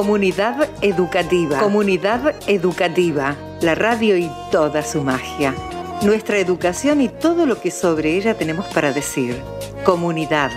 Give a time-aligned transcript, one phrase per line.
[0.00, 1.58] Comunidad Educativa.
[1.58, 3.36] Comunidad Educativa.
[3.60, 5.54] La radio y toda su magia.
[6.00, 9.36] Nuestra educación y todo lo que sobre ella tenemos para decir.
[9.84, 10.52] Comunidad.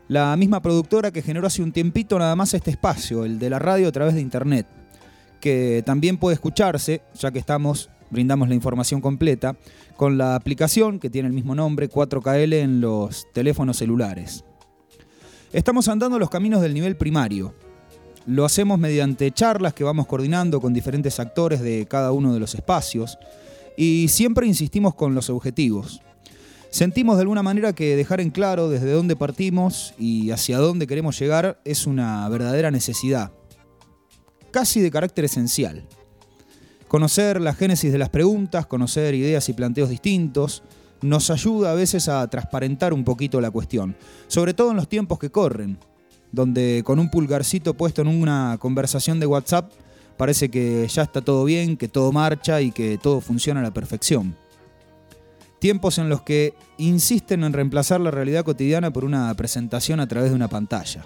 [0.08, 3.60] La misma productora que generó hace un tiempito nada más este espacio, el de la
[3.60, 4.68] radio a través de internet,
[5.42, 9.58] que también puede escucharse, ya que estamos, brindamos la información completa,
[9.98, 14.46] con la aplicación que tiene el mismo nombre, 4KL, en los teléfonos celulares.
[15.54, 17.54] Estamos andando los caminos del nivel primario.
[18.26, 22.56] Lo hacemos mediante charlas que vamos coordinando con diferentes actores de cada uno de los
[22.56, 23.20] espacios
[23.78, 26.02] y siempre insistimos con los objetivos.
[26.72, 31.20] Sentimos de alguna manera que dejar en claro desde dónde partimos y hacia dónde queremos
[31.20, 33.32] llegar es una verdadera necesidad,
[34.50, 35.88] casi de carácter esencial.
[36.88, 40.64] Conocer la génesis de las preguntas, conocer ideas y planteos distintos,
[41.04, 43.96] nos ayuda a veces a transparentar un poquito la cuestión,
[44.28, 45.78] sobre todo en los tiempos que corren,
[46.32, 49.72] donde con un pulgarcito puesto en una conversación de WhatsApp
[50.18, 53.74] parece que ya está todo bien, que todo marcha y que todo funciona a la
[53.74, 54.36] perfección.
[55.60, 60.30] Tiempos en los que insisten en reemplazar la realidad cotidiana por una presentación a través
[60.30, 61.06] de una pantalla.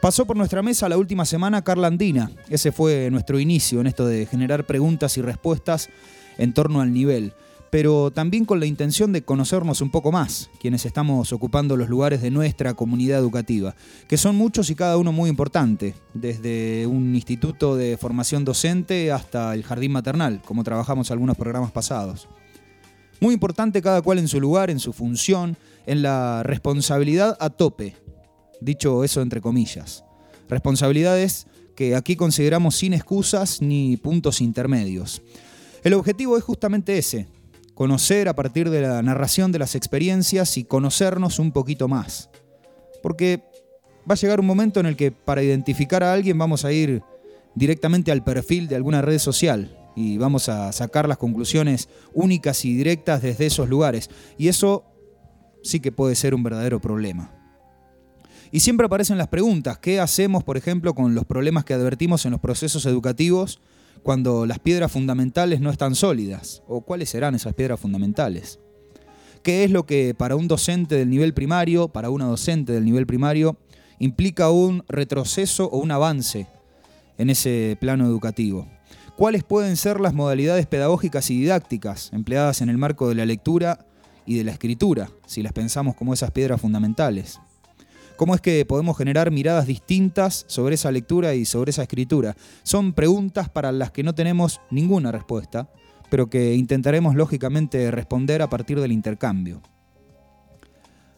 [0.00, 2.30] Pasó por nuestra mesa la última semana Carla Andina.
[2.48, 5.88] Ese fue nuestro inicio en esto de generar preguntas y respuestas
[6.38, 7.32] en torno al nivel,
[7.70, 12.22] pero también con la intención de conocernos un poco más, quienes estamos ocupando los lugares
[12.22, 13.74] de nuestra comunidad educativa,
[14.08, 19.54] que son muchos y cada uno muy importante, desde un instituto de formación docente hasta
[19.54, 22.28] el jardín maternal, como trabajamos algunos programas pasados.
[23.20, 27.96] Muy importante cada cual en su lugar, en su función, en la responsabilidad a tope,
[28.60, 30.04] dicho eso entre comillas.
[30.48, 35.22] Responsabilidades que aquí consideramos sin excusas ni puntos intermedios.
[35.84, 37.28] El objetivo es justamente ese,
[37.76, 42.30] conocer a partir de la narración de las experiencias y conocernos un poquito más.
[43.02, 43.44] Porque
[44.10, 47.02] va a llegar un momento en el que para identificar a alguien vamos a ir
[47.54, 52.74] directamente al perfil de alguna red social y vamos a sacar las conclusiones únicas y
[52.74, 54.08] directas desde esos lugares.
[54.38, 54.84] Y eso
[55.62, 57.30] sí que puede ser un verdadero problema.
[58.52, 62.30] Y siempre aparecen las preguntas, ¿qué hacemos, por ejemplo, con los problemas que advertimos en
[62.30, 63.60] los procesos educativos
[64.06, 66.62] cuando las piedras fundamentales no están sólidas?
[66.68, 68.60] ¿O cuáles serán esas piedras fundamentales?
[69.42, 73.04] ¿Qué es lo que para un docente del nivel primario, para una docente del nivel
[73.04, 73.56] primario,
[73.98, 76.46] implica un retroceso o un avance
[77.18, 78.68] en ese plano educativo?
[79.16, 83.88] ¿Cuáles pueden ser las modalidades pedagógicas y didácticas empleadas en el marco de la lectura
[84.24, 87.40] y de la escritura, si las pensamos como esas piedras fundamentales?
[88.16, 92.34] ¿Cómo es que podemos generar miradas distintas sobre esa lectura y sobre esa escritura?
[92.62, 95.68] Son preguntas para las que no tenemos ninguna respuesta,
[96.08, 99.60] pero que intentaremos lógicamente responder a partir del intercambio.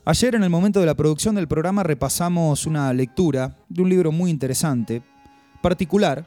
[0.04, 4.10] Ayer en el momento de la producción del programa repasamos una lectura de un libro
[4.10, 5.02] muy interesante,
[5.62, 6.24] particular,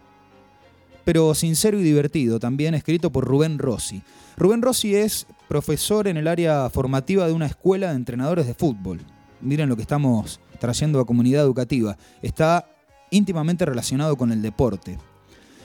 [1.03, 4.03] pero sincero y divertido, también escrito por Rubén Rossi.
[4.37, 9.01] Rubén Rossi es profesor en el área formativa de una escuela de entrenadores de fútbol.
[9.41, 11.97] Miren lo que estamos trayendo a comunidad educativa.
[12.21, 12.69] Está
[13.09, 14.99] íntimamente relacionado con el deporte.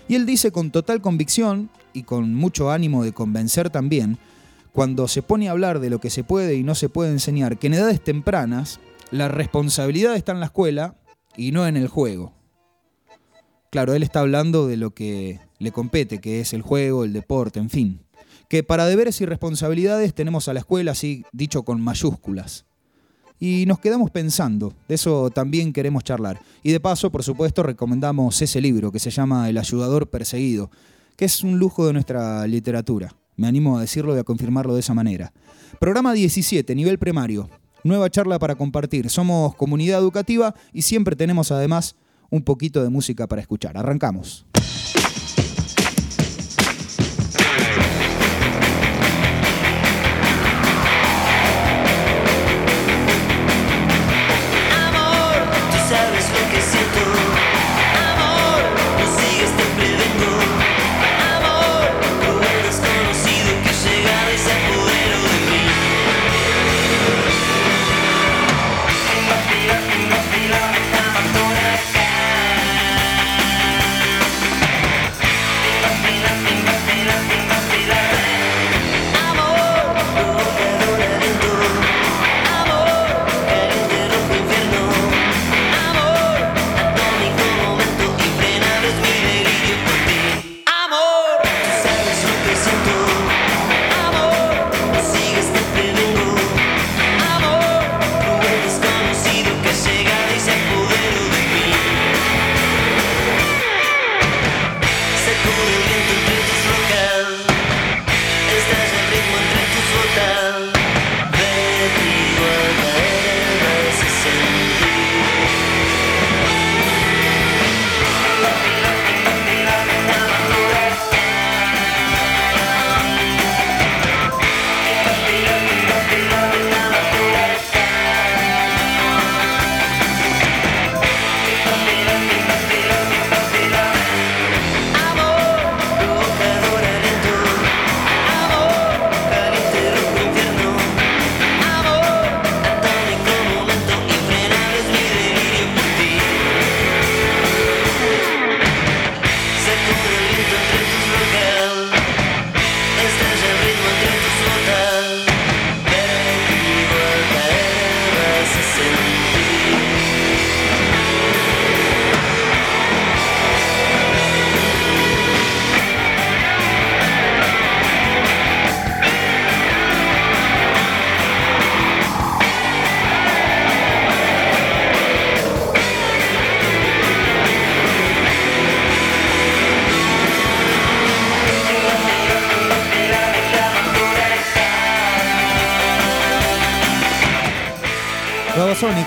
[0.08, 4.18] Y él dice con total convicción y con mucho ánimo de convencer también,
[4.72, 7.58] cuando se pone a hablar de lo que se puede y no se puede enseñar,
[7.58, 8.80] que en edades tempranas
[9.10, 10.96] la responsabilidad está en la escuela
[11.36, 12.32] y no en el juego.
[13.70, 17.58] Claro, él está hablando de lo que le compete, que es el juego, el deporte,
[17.58, 18.00] en fin.
[18.48, 22.64] Que para deberes y responsabilidades tenemos a la escuela, así dicho con mayúsculas.
[23.38, 26.40] Y nos quedamos pensando, de eso también queremos charlar.
[26.62, 30.70] Y de paso, por supuesto, recomendamos ese libro que se llama El ayudador perseguido,
[31.16, 33.14] que es un lujo de nuestra literatura.
[33.36, 35.32] Me animo a decirlo y a confirmarlo de esa manera.
[35.78, 37.50] Programa 17, nivel primario.
[37.84, 39.10] Nueva charla para compartir.
[39.10, 41.96] Somos comunidad educativa y siempre tenemos además
[42.30, 43.76] un poquito de música para escuchar.
[43.76, 44.46] Arrancamos.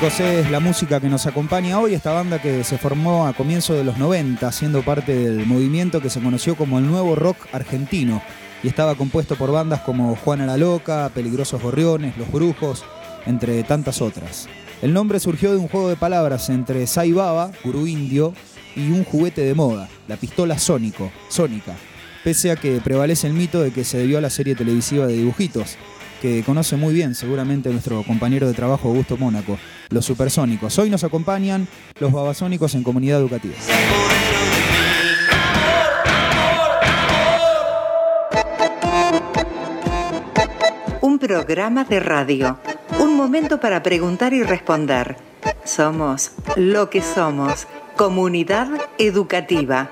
[0.02, 3.84] Es la música que nos acompaña hoy, esta banda que se formó a comienzos de
[3.84, 8.22] los 90, siendo parte del movimiento que se conoció como el nuevo rock argentino,
[8.64, 12.86] y estaba compuesto por bandas como Juana la Loca, Peligrosos Gorriones, Los Brujos,
[13.26, 14.48] entre tantas otras.
[14.82, 18.34] El nombre surgió de un juego de palabras entre Sai Baba, gurú indio,
[18.78, 21.76] y un juguete de moda, la pistola sónico, sónica,
[22.24, 25.14] pese a que prevalece el mito de que se debió a la serie televisiva de
[25.14, 25.78] dibujitos,
[26.22, 29.58] que conoce muy bien seguramente nuestro compañero de trabajo Augusto Mónaco,
[29.90, 30.78] los supersónicos.
[30.78, 31.68] Hoy nos acompañan
[32.00, 33.56] los babasónicos en comunidad educativa.
[41.02, 42.60] Un programa de radio.
[43.00, 45.18] Un momento para preguntar y responder.
[45.64, 47.68] Somos lo que somos.
[47.96, 49.90] Comunidad educativa.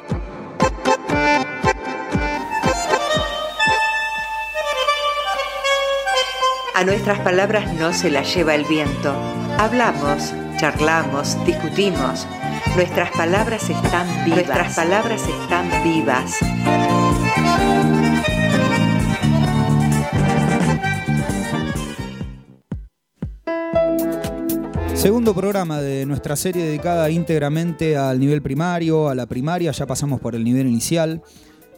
[6.77, 9.12] A nuestras palabras no se las lleva el viento.
[9.57, 12.27] Hablamos, charlamos, discutimos.
[12.75, 14.45] Nuestras palabras están vivas.
[14.45, 16.38] Nuestras palabras están vivas.
[24.94, 30.21] Segundo programa de nuestra serie dedicada íntegramente al nivel primario, a la primaria, ya pasamos
[30.21, 31.24] por el nivel inicial.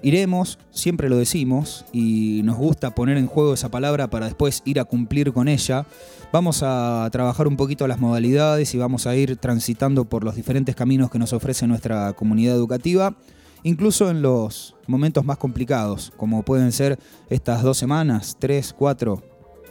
[0.01, 4.79] Iremos, siempre lo decimos, y nos gusta poner en juego esa palabra para después ir
[4.79, 5.85] a cumplir con ella.
[6.31, 10.75] Vamos a trabajar un poquito las modalidades y vamos a ir transitando por los diferentes
[10.75, 13.18] caminos que nos ofrece nuestra comunidad educativa,
[13.63, 16.97] incluso en los momentos más complicados, como pueden ser
[17.29, 19.21] estas dos semanas, tres, cuatro,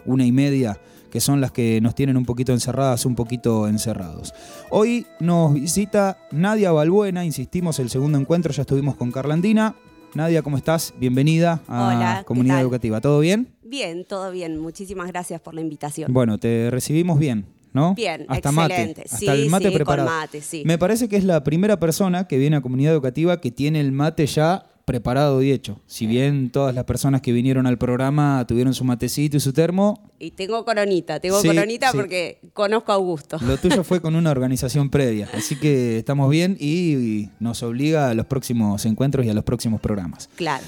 [0.04, 0.78] una y media,
[1.11, 4.35] que son las que nos tienen un poquito encerradas, un poquito encerrados.
[4.68, 9.75] Hoy nos visita Nadia Balbuena, insistimos, el segundo encuentro, ya estuvimos con Carlandina.
[10.15, 10.95] Nadia, ¿cómo estás?
[10.99, 12.61] Bienvenida a Hola, ¿qué Comunidad?
[12.61, 13.00] Educativa.
[13.00, 13.49] ¿Todo bien?
[13.62, 14.59] Bien, todo bien.
[14.59, 16.12] Muchísimas gracias por la invitación.
[16.12, 17.95] Bueno, te recibimos bien, ¿no?
[17.95, 18.88] Bien, Hasta excelente.
[18.88, 19.03] mate.
[19.05, 20.09] Hasta Sí, el mate sí, preparado.
[20.09, 20.62] con mate, sí.
[20.65, 23.93] Me parece que es la primera persona que viene a Comunidad Educativa que tiene el
[23.93, 25.78] mate ya preparado y hecho.
[25.87, 30.11] Si bien todas las personas que vinieron al programa tuvieron su matecito y su termo,
[30.18, 31.97] Y tengo coronita, tengo Sí, coronita sí.
[31.97, 33.38] porque conozco a Augusto.
[33.47, 38.11] Lo tuyo fue con una organización previa, así que estamos bien y, y nos obliga
[38.11, 40.28] a los próximos encuentros y a los próximos programas.
[40.35, 40.64] Claro.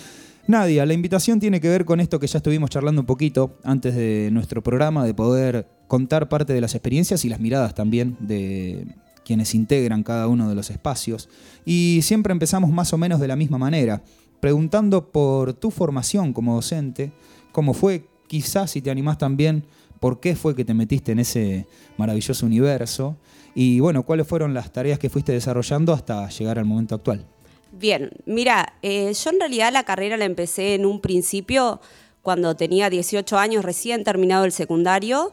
[0.47, 3.95] Nadia, la invitación tiene que ver con esto que ya estuvimos charlando un poquito antes
[3.95, 8.87] de nuestro programa, de poder contar parte de las experiencias y las miradas también de
[9.31, 11.29] quienes integran cada uno de los espacios.
[11.65, 14.03] Y siempre empezamos más o menos de la misma manera,
[14.41, 17.13] preguntando por tu formación como docente,
[17.53, 19.67] cómo fue, quizás si te animás también,
[20.01, 23.19] por qué fue que te metiste en ese maravilloso universo
[23.55, 27.25] y bueno, cuáles fueron las tareas que fuiste desarrollando hasta llegar al momento actual.
[27.71, 31.81] Bien, mira, eh, yo en realidad la carrera la empecé en un principio
[32.21, 35.33] cuando tenía 18 años, recién terminado el secundario.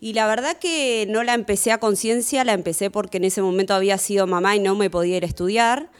[0.00, 3.74] Y la verdad que no la empecé a conciencia, la empecé porque en ese momento
[3.74, 5.90] había sido mamá y no me podía ir a estudiar.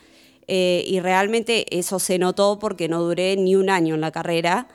[0.46, 4.68] Eh, y realmente eso se notó porque no duré ni un año en la carrera.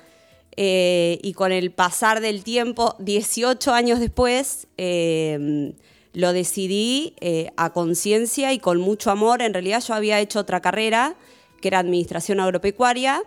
[0.56, 5.74] Eh, y con el pasar del tiempo, 18 años después, eh,
[6.14, 7.16] lo decidí
[7.58, 9.42] a conciencia y con mucho amor.
[9.42, 11.16] En realidad yo había hecho otra carrera,
[11.60, 13.24] que era Administración Agropecuaria,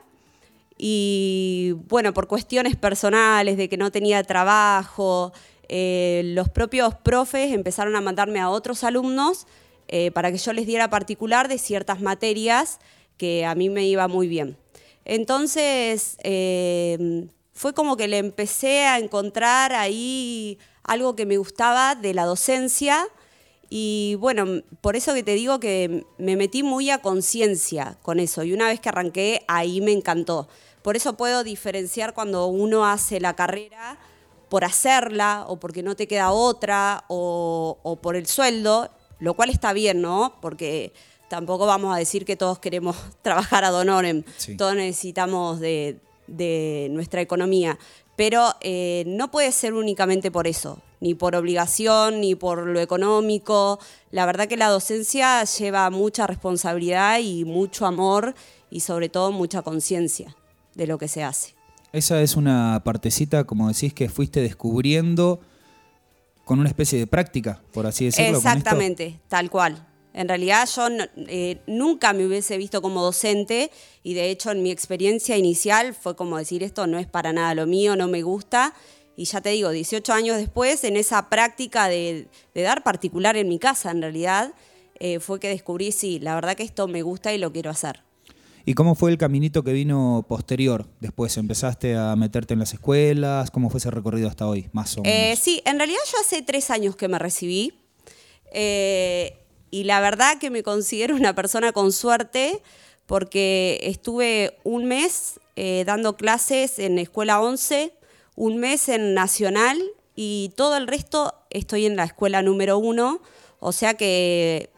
[0.78, 5.32] y bueno, por cuestiones personales, de que no tenía trabajo,
[5.68, 9.46] eh, los propios profes empezaron a mandarme a otros alumnos
[9.88, 12.78] eh, para que yo les diera particular de ciertas materias
[13.16, 14.56] que a mí me iba muy bien.
[15.04, 22.14] Entonces, eh, fue como que le empecé a encontrar ahí algo que me gustaba de
[22.14, 23.06] la docencia
[23.68, 28.44] y bueno, por eso que te digo que me metí muy a conciencia con eso
[28.44, 30.48] y una vez que arranqué ahí me encantó.
[30.82, 33.98] Por eso puedo diferenciar cuando uno hace la carrera
[34.48, 39.50] por hacerla o porque no te queda otra o, o por el sueldo, lo cual
[39.50, 40.36] está bien, ¿no?
[40.40, 40.92] Porque
[41.28, 44.56] tampoco vamos a decir que todos queremos trabajar ad honorem, Sí.
[44.56, 45.98] todos necesitamos de,
[46.28, 47.78] de nuestra economía,
[48.14, 53.78] pero eh, no puede ser únicamente por eso, ni por obligación, ni por lo económico.
[54.10, 58.34] La verdad que la docencia lleva mucha responsabilidad y mucho amor
[58.70, 60.34] y sobre todo mucha conciencia
[60.74, 61.55] de lo que se hace.
[61.92, 65.40] Esa es una partecita, como decís, que fuiste descubriendo
[66.44, 68.38] con una especie de práctica, por así decirlo.
[68.38, 69.86] Exactamente, tal cual.
[70.14, 70.88] En realidad yo
[71.28, 73.70] eh, nunca me hubiese visto como docente
[74.02, 77.54] y de hecho en mi experiencia inicial fue como decir esto no es para nada
[77.54, 78.72] lo mío, no me gusta.
[79.16, 83.48] Y ya te digo, 18 años después, en esa práctica de, de dar particular en
[83.48, 84.52] mi casa en realidad,
[84.98, 88.02] eh, fue que descubrí, sí, la verdad que esto me gusta y lo quiero hacer.
[88.68, 90.86] ¿Y cómo fue el caminito que vino posterior?
[91.00, 93.52] Después, ¿empezaste a meterte en las escuelas?
[93.52, 95.16] ¿Cómo fue ese recorrido hasta hoy, más o menos?
[95.16, 97.78] Eh, sí, en realidad yo hace tres años que me recibí.
[98.52, 99.38] eh,
[99.70, 102.62] y la verdad que me considero una persona con suerte
[103.06, 107.92] porque estuve un mes eh, dando clases en Escuela 11,
[108.34, 109.80] un mes en Nacional
[110.14, 113.20] y todo el resto estoy en la escuela número uno.
[113.60, 114.70] O sea que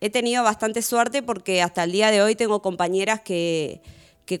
[0.00, 3.80] he tenido bastante suerte porque hasta el día de hoy tengo compañeras que,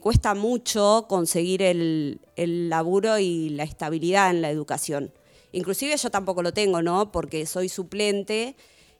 [0.00, 5.12] cuesta mucho conseguir el, el laburo y la estabilidad en la educación.
[5.52, 7.12] Inclusive yo tampoco lo tengo, ¿no?
[7.12, 8.56] Porque soy suplente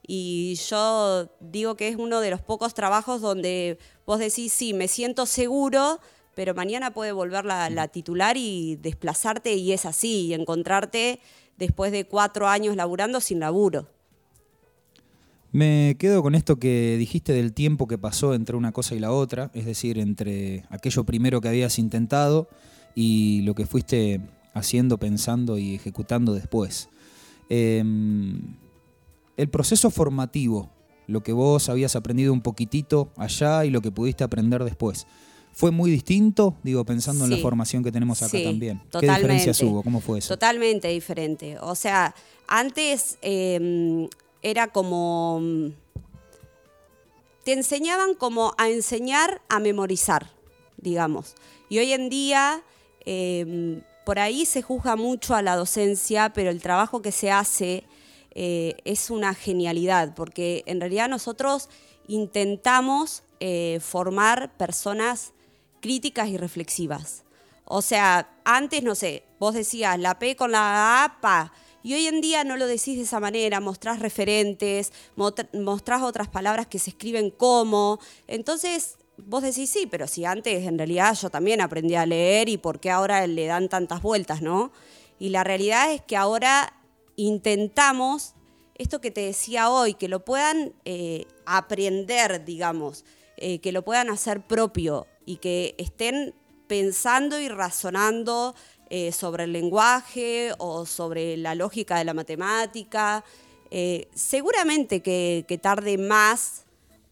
[0.07, 4.87] y yo digo que es uno de los pocos trabajos donde vos decís, sí, me
[4.87, 6.01] siento seguro,
[6.35, 11.19] pero mañana puede volver la, la titular y desplazarte y es así, y encontrarte
[11.57, 13.89] después de cuatro años laburando sin laburo.
[15.57, 19.11] Me quedo con esto que dijiste del tiempo que pasó entre una cosa y la
[19.11, 22.47] otra, es decir, entre aquello primero que habías intentado
[22.95, 24.21] y lo que fuiste
[24.53, 26.91] haciendo, pensando y ejecutando después.
[27.49, 27.83] Eh,
[29.39, 30.69] el proceso formativo,
[31.07, 35.07] lo que vos habías aprendido un poquitito allá y lo que pudiste aprender después,
[35.55, 36.55] ¿fue muy distinto?
[36.65, 38.81] Digo, pensando en la formación que tenemos acá Sí, también.
[38.81, 39.21] ¿Qué totalmente.
[39.23, 39.83] diferencias hubo?
[39.83, 40.35] ¿Cómo fue eso?
[40.35, 41.57] Totalmente diferente.
[41.63, 42.15] O sea,
[42.47, 44.07] antes eh,
[44.51, 45.41] era como...
[45.41, 45.69] mm,
[47.45, 50.31] Te enseñaban como a enseñar a memorizar,
[50.77, 51.35] digamos.
[51.69, 52.63] Y hoy en día,
[53.05, 57.85] eh, por ahí se juzga mucho a la docencia, pero el trabajo que se hace
[58.35, 61.69] eh, es una genialidad, porque en realidad nosotros
[62.07, 65.33] intentamos eh, formar personas
[65.81, 67.25] críticas y reflexivas.
[67.65, 71.53] O sea, antes, no sé, vos decías la P con la A, pa.
[71.87, 76.67] Y hoy en día no lo decís de esa manera, mostrás referentes, mostrás otras palabras
[76.67, 78.01] que se escriben como.
[78.27, 82.57] Entonces, vos decís, sí, pero si antes en realidad yo también aprendí a leer y
[82.57, 84.73] por qué ahora le dan tantas vueltas, ¿no?
[85.21, 86.75] Y la realidad es que ahora
[87.15, 88.35] intentamos
[88.75, 93.05] esto que te decía hoy, que lo puedan eh, aprender, digamos,
[93.37, 96.35] eh, que lo puedan hacer propio y que estén
[96.67, 98.57] pensando y razonando
[98.91, 103.25] eh, sobre el lenguaje o sobre la lógica de la matemática.
[103.71, 106.65] Eh, seguramente que, tarde más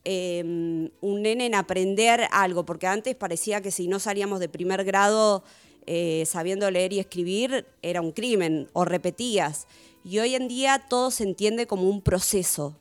[0.05, 0.43] eh,
[1.01, 5.43] un nene en aprender algo, porque antes parecía que si no salíamos de primer grado
[5.87, 9.67] eh, sabiendo leer y escribir era un crimen o repetías.
[10.03, 12.77] Y hoy en día todo se entiende como un proceso.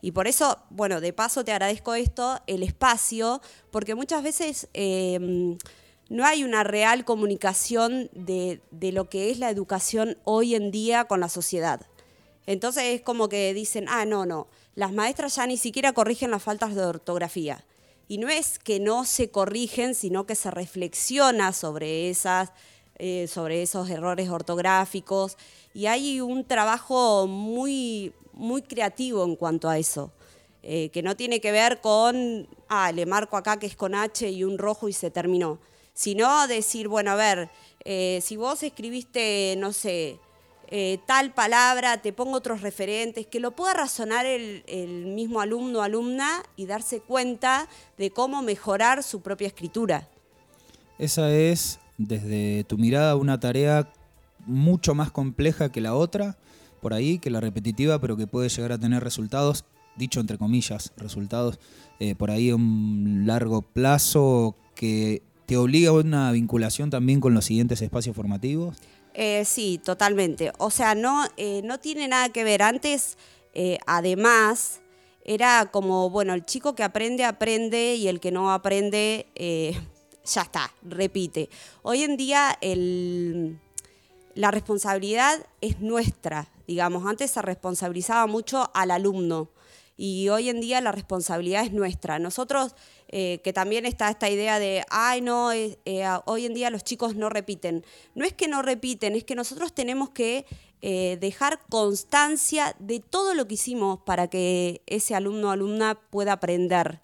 [0.00, 5.56] Y por eso, bueno, de paso te agradezco esto, el espacio, porque muchas veces eh,
[6.08, 11.04] no hay una real comunicación de, de lo que es la educación hoy en día
[11.04, 11.86] con la sociedad.
[12.46, 14.46] Entonces es como que dicen, ah, no, no,
[14.76, 17.64] las maestras ya ni siquiera corrigen las faltas de ortografía.
[18.08, 22.52] Y no es que no se corrigen, sino que se reflexiona sobre, esas,
[22.98, 25.36] eh, sobre esos errores ortográficos.
[25.74, 30.12] Y hay un trabajo muy, muy creativo en cuanto a eso,
[30.62, 34.30] eh, que no tiene que ver con, ah, le marco acá que es con H
[34.30, 35.58] y un rojo y se terminó.
[35.96, 37.48] Sino decir, bueno, a ver,
[37.86, 40.20] eh, si vos escribiste, no sé,
[40.68, 44.62] eh, tal palabra, te pongo otros referentes, que lo pueda razonar el,
[45.06, 50.06] mismo alumno o alumna y darse cuenta de cómo mejorar su propia escritura.
[50.98, 53.90] Esa es, desde tu mirada, una tarea
[54.44, 56.36] mucho más compleja que la otra,
[56.82, 59.64] por ahí, que la repetitiva, pero que puede llegar a tener resultados,
[59.96, 61.58] dicho entre comillas, resultados
[62.00, 67.32] eh, por ahí a un largo plazo que te obliga a una vinculación también con
[67.32, 68.76] los siguientes espacios formativos.
[69.14, 70.52] Eh, sí, totalmente.
[70.58, 72.62] O sea, no, eh, no tiene nada que ver.
[72.62, 73.16] Antes,
[73.54, 74.80] eh, además,
[75.24, 79.26] era como, bueno, el chico que aprende, aprende y el que no aprende,
[80.24, 81.48] ya está, repite.
[81.82, 82.58] Hoy en día
[84.34, 87.06] la responsabilidad es nuestra, digamos.
[87.06, 89.48] Antes se responsabilizaba mucho al alumno
[89.96, 92.18] y hoy en día la responsabilidad es nuestra.
[92.18, 92.74] Nosotros,
[93.08, 96.82] eh, que también está esta idea de, ay, no, eh, eh, hoy en día los
[96.82, 97.84] chicos no repiten.
[98.14, 100.46] No es que no repiten, es que nosotros tenemos que
[101.18, 107.00] dejar constancia de todo lo que hicimos para que ese alumno o alumna pueda aprender.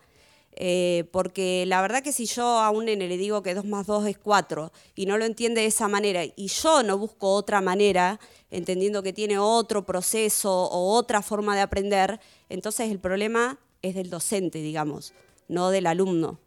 [1.11, 4.07] Porque la verdad que si yo a un nene le digo que 2 más 2
[4.07, 8.21] es 4 y no lo entiende de esa manera y yo no busco otra manera,
[8.53, 14.11] entendiendo que tiene otro proceso o otra forma de aprender, entonces el problema es del
[14.11, 15.13] docente, digamos,
[15.49, 16.39] no del alumno.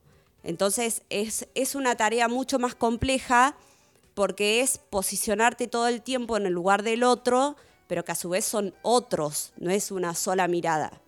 [0.43, 3.55] Entonces es, es una tarea mucho más compleja
[4.13, 7.55] porque es posicionarte todo el tiempo en el lugar del otro,
[7.87, 11.01] pero que a su vez son otros, no es una sola mirada.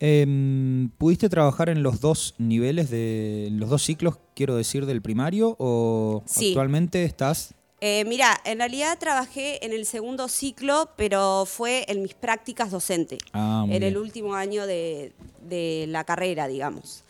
[0.00, 5.02] Em, ¿Pudiste trabajar en los dos niveles, de en los dos ciclos, quiero decir, del
[5.02, 5.56] primario?
[5.58, 6.50] ¿O Sí.
[6.50, 7.54] actualmente estás?
[7.80, 13.20] Eh, mira, en realidad trabajé en el segundo ciclo, pero fue en mis prácticas docentes,
[13.32, 15.12] Ah, en el último año de,
[15.42, 17.04] de la carrera, digamos.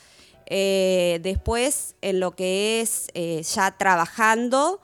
[0.47, 4.81] Eh, después, en lo que es eh, ya trabajando,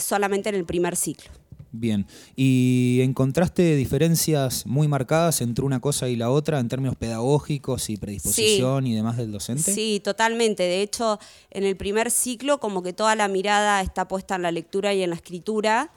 [0.00, 1.30] solamente en el primer ciclo.
[1.72, 2.06] Bien.
[2.34, 7.96] ¿Y encontraste diferencias muy marcadas entre una cosa y la otra en términos pedagógicos y
[7.96, 9.72] predisposición y demás del docente?
[9.72, 10.64] Sí, totalmente.
[10.64, 14.50] De hecho, en el primer ciclo como que toda la mirada está puesta en la
[14.50, 15.92] lectura y en la escritura,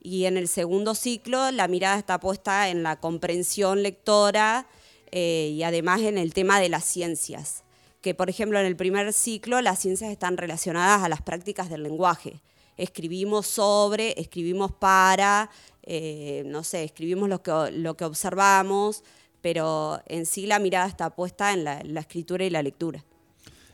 [0.00, 4.66] y en el segundo ciclo la mirada está puesta en la comprensión lectora
[5.10, 7.64] eh, y además en el tema de las ciencias.
[8.00, 11.82] Que, por ejemplo, en el primer ciclo las ciencias están relacionadas a las prácticas del
[11.82, 12.40] lenguaje.
[12.78, 15.50] Escribimos sobre, escribimos para,
[15.82, 19.02] eh, no sé, escribimos lo que, lo que observamos,
[19.42, 23.04] pero en sí la mirada está puesta en la- escritura y la lectura.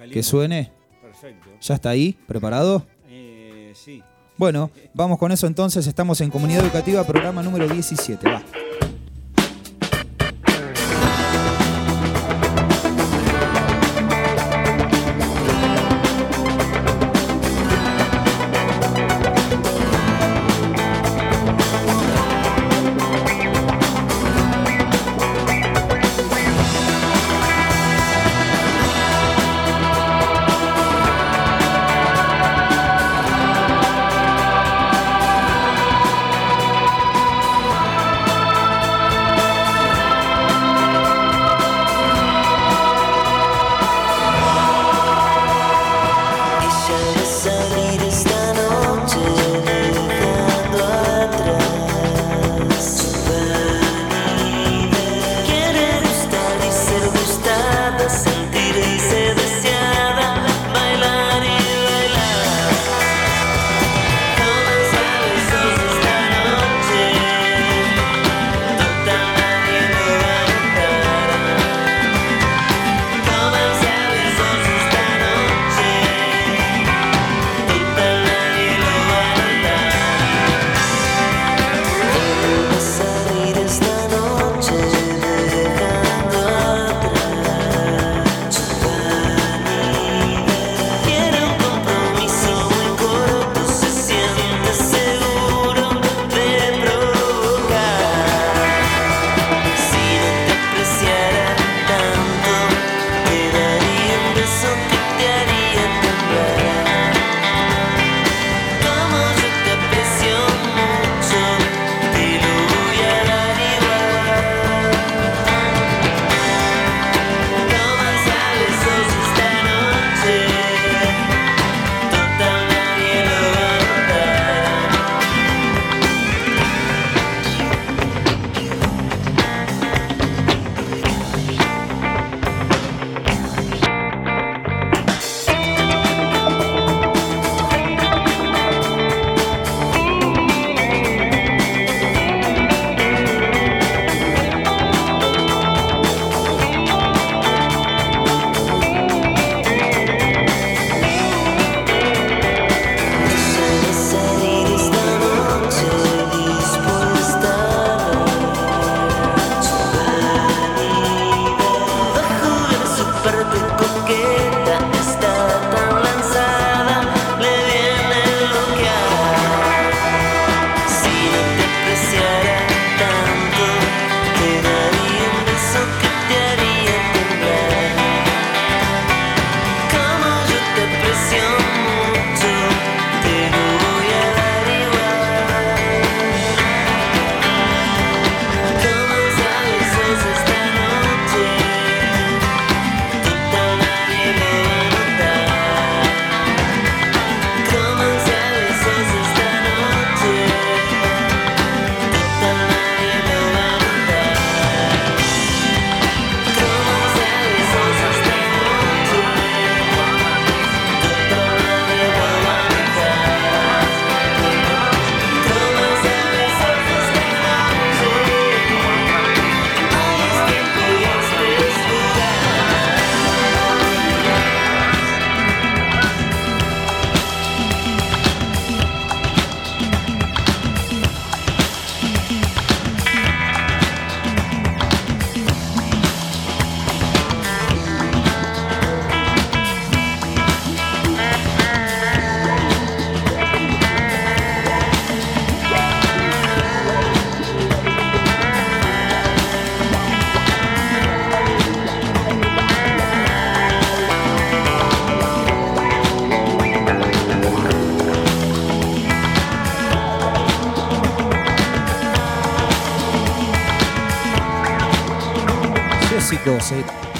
[0.10, 0.71] Que suene.
[1.01, 1.49] Perfecto.
[1.60, 2.17] ¿Ya está ahí?
[2.27, 2.88] ¿Preparado?
[3.10, 4.01] Eh, sí.
[4.38, 5.86] Bueno, vamos con eso entonces.
[5.86, 8.25] Estamos en Comunidad Educativa, programa número 17.
[8.30, 8.41] Va.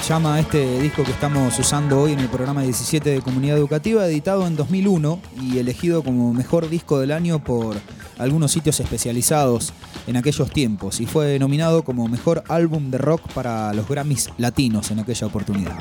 [0.08, 4.46] Llama este disco que estamos usando hoy en el programa 17 de Comunidad Educativa, editado
[4.46, 7.76] en 2001 y elegido como mejor disco del año por
[8.16, 9.74] algunos sitios especializados
[10.06, 14.90] en aquellos tiempos y fue nominado como mejor álbum de rock para los Grammys latinos
[14.90, 15.76] en aquella oportunidad.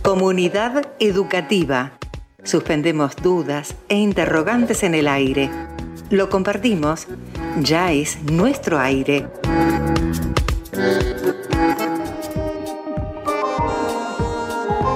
[0.00, 1.98] Comunidad educativa.
[2.42, 5.69] Suspendemos dudas e interrogantes en el aire.
[6.10, 7.06] Lo compartimos.
[7.62, 9.28] Ya es nuestro aire.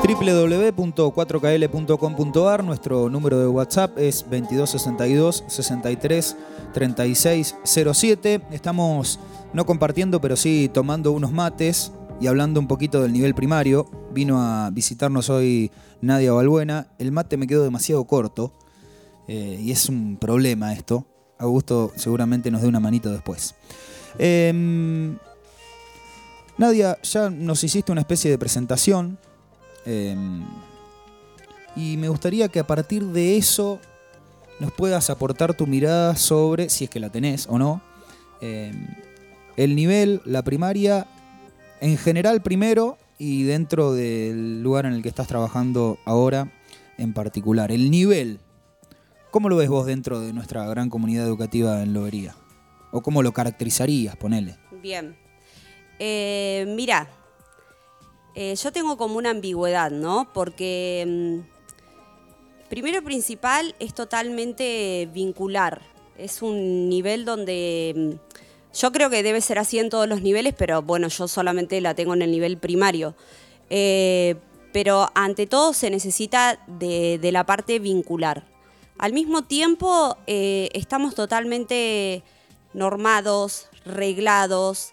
[0.04, 6.36] www.4kl.com.ar Nuestro número de WhatsApp es 2262 63
[6.72, 8.40] 3607.
[8.50, 9.20] Estamos
[9.52, 13.86] no compartiendo, pero sí tomando unos mates y hablando un poquito del nivel primario.
[14.12, 16.88] Vino a visitarnos hoy Nadia Balbuena.
[16.98, 18.52] El mate me quedó demasiado corto
[19.28, 21.06] eh, y es un problema esto.
[21.38, 23.54] Augusto seguramente nos dé una manito después.
[24.18, 25.16] Em,
[26.56, 29.18] Nadia, ya nos hiciste una especie de presentación
[29.84, 30.44] em,
[31.74, 33.80] y me gustaría que a partir de eso
[34.60, 37.82] nos puedas aportar tu mirada sobre, si es que la tenés o no,
[38.40, 38.86] em,
[39.56, 41.06] el nivel, la primaria,
[41.80, 46.52] en general primero y dentro del lugar en el que estás trabajando ahora
[46.98, 47.72] en particular.
[47.72, 48.40] El nivel,
[49.34, 52.36] ¿cómo lo ves vos dentro de nuestra gran comunidad educativa en Lobería?
[52.92, 54.56] ¿O cómo lo caracterizarías, ponele?
[54.80, 55.16] Bien.
[55.98, 57.08] Eh, mira,
[58.36, 60.28] eh, yo tengo como una ambigüedad, ¿no?
[60.32, 65.82] Porque mm, primero y principal es totalmente vincular.
[66.16, 70.54] Es un nivel donde mm, yo creo que debe ser así en todos los niveles,
[70.56, 73.16] pero bueno, yo solamente la tengo en el nivel primario.
[73.68, 74.36] Eh,
[74.72, 78.53] pero ante todo se necesita de, de la parte vincular.
[78.98, 82.22] Al mismo tiempo, eh, estamos totalmente
[82.72, 84.92] normados, reglados.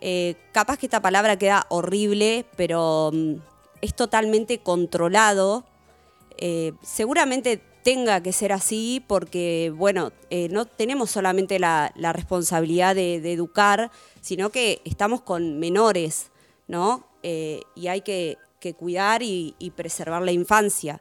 [0.00, 3.34] Eh, capaz que esta palabra queda horrible, pero mm,
[3.82, 5.64] es totalmente controlado.
[6.38, 10.10] Eh, seguramente tenga que ser así porque, bueno,
[10.50, 16.32] no tenemos solamente la, responsabilidad de, educar, sino que estamos con menores,
[16.66, 17.06] ¿no?
[17.22, 18.38] Y hay que,
[18.76, 21.00] cuidar y preservar la infancia.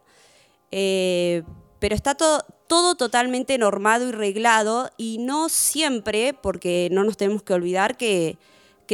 [1.80, 7.54] Pero está todo, totalmente normado y reglado y no siempre, porque no nos tenemos que
[7.54, 8.38] olvidar que,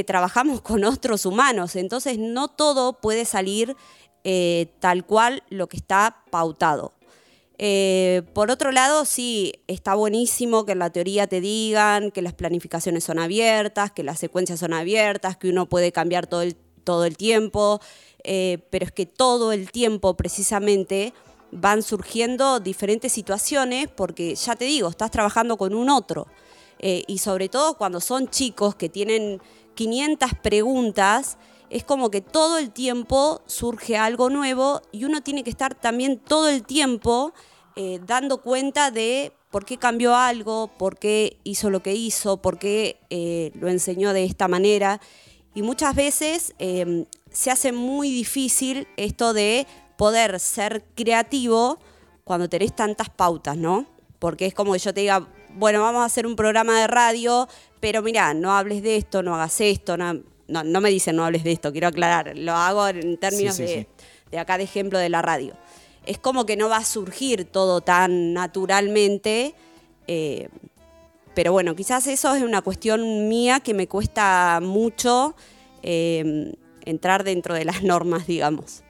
[0.05, 3.75] trabajamos con otros humanos, entonces no todo puede salir
[4.23, 6.93] eh, tal cual lo que está pautado.
[7.63, 12.33] Eh, por otro lado, sí, está buenísimo que en la teoría te digan que las
[12.33, 17.05] planificaciones son abiertas, que las secuencias son abiertas, que uno puede cambiar todo el, todo
[17.05, 17.79] el tiempo,
[18.23, 21.13] eh, pero es que todo el tiempo precisamente
[21.51, 26.27] van surgiendo diferentes situaciones porque, ya te digo, estás trabajando con un otro.
[26.79, 29.39] Eh, y sobre todo cuando son chicos que tienen
[29.75, 31.37] 500 preguntas,
[31.69, 36.17] es como que todo el tiempo surge algo nuevo y uno tiene que estar también
[36.17, 37.33] todo el tiempo
[37.75, 42.57] eh, dando cuenta de por qué cambió algo, por qué hizo lo que hizo, por
[42.57, 44.99] qué eh, lo enseñó de esta manera.
[45.53, 49.67] Y muchas veces se hace muy difícil esto de
[50.01, 51.77] poder ser creativo
[52.23, 53.85] cuando tenés tantas pautas, ¿no?
[54.17, 57.47] Porque es como que yo te diga, bueno, vamos a hacer un programa de radio,
[57.79, 60.15] pero mira, no hables de esto, no hagas esto, no,
[60.47, 63.67] no, no me dicen no hables de esto, quiero aclarar, lo hago en términos Sí,
[63.67, 64.05] sí, de, sí.
[64.31, 65.53] de acá de ejemplo de la radio.
[66.07, 69.53] Es como que no va a surgir todo tan naturalmente,
[70.07, 70.49] eh,
[71.35, 75.35] pero bueno, quizás eso es una cuestión mía que me cuesta mucho
[75.83, 78.81] eh, entrar dentro de las normas, digamos.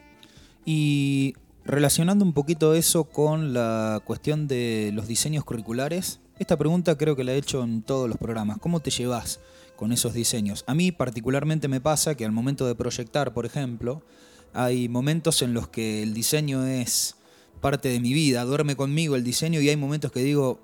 [0.65, 1.33] Y
[1.65, 7.23] relacionando un poquito eso con la cuestión de los diseños curriculares, esta pregunta creo que
[7.23, 8.57] la he hecho en todos los programas.
[8.59, 9.39] ¿Cómo te llevas
[9.75, 10.63] con esos diseños?
[10.67, 14.03] A mí particularmente me pasa que al momento de proyectar, por ejemplo,
[14.53, 17.15] hay momentos en los que el diseño es
[17.61, 20.59] parte de mi vida, duerme conmigo el diseño y hay momentos que digo,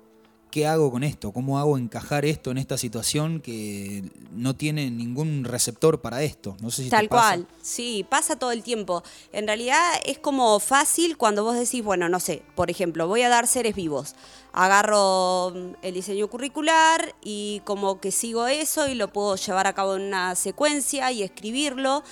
[0.50, 1.32] ¿qué hago con esto?
[1.32, 6.56] ¿Cómo hago encajar esto en esta situación que no tiene ningún receptor para esto?
[6.60, 7.28] No sé si te Tal pasa.
[7.28, 9.02] cual, sí, pasa todo el tiempo.
[9.32, 13.28] En realidad es como fácil cuando vos decís, bueno, no sé, por ejemplo, voy a
[13.28, 14.14] dar seres vivos.
[14.52, 19.74] Agarro mm, el diseño curricular y como que sigo eso y lo puedo llevar a
[19.74, 22.02] cabo en una secuencia y escribirlo.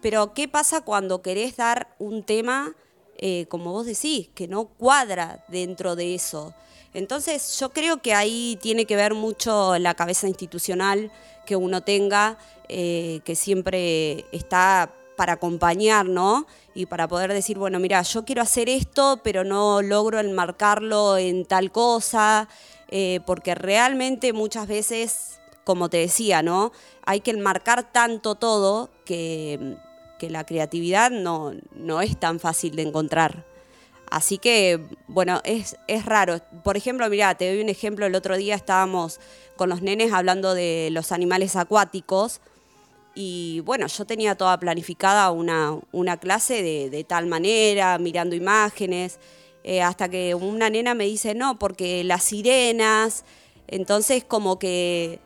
[0.00, 2.74] Pero ¿qué pasa cuando querés dar un tema,
[3.18, 6.54] eh, como vos decís, que no cuadra dentro de eso?
[6.92, 11.10] Entonces yo creo que ahí tiene que ver mucho la cabeza institucional
[11.46, 16.46] que uno tenga, eh, que siempre está para acompañar, ¿no?
[16.74, 21.44] Y para poder decir, bueno, mira, yo quiero hacer esto, pero no logro enmarcarlo en
[21.44, 22.48] tal cosa,
[22.88, 26.72] eh, porque realmente muchas veces, como te decía, ¿no?
[27.04, 29.76] Hay que enmarcar tanto todo que,
[30.18, 33.49] que la creatividad no, no es tan fácil de encontrar.
[34.10, 36.40] Así que, bueno, es, es raro.
[36.64, 38.06] Por ejemplo, mira, te doy un ejemplo.
[38.06, 39.20] El otro día estábamos
[39.56, 42.40] con los nenes hablando de los animales acuáticos.
[43.14, 49.18] Y bueno, yo tenía toda planificada una, una clase de, tal manera, mirando imágenes,
[49.62, 53.24] eh, hasta que una nena me dice, no, porque las sirenas,
[53.66, 55.18] entonces como que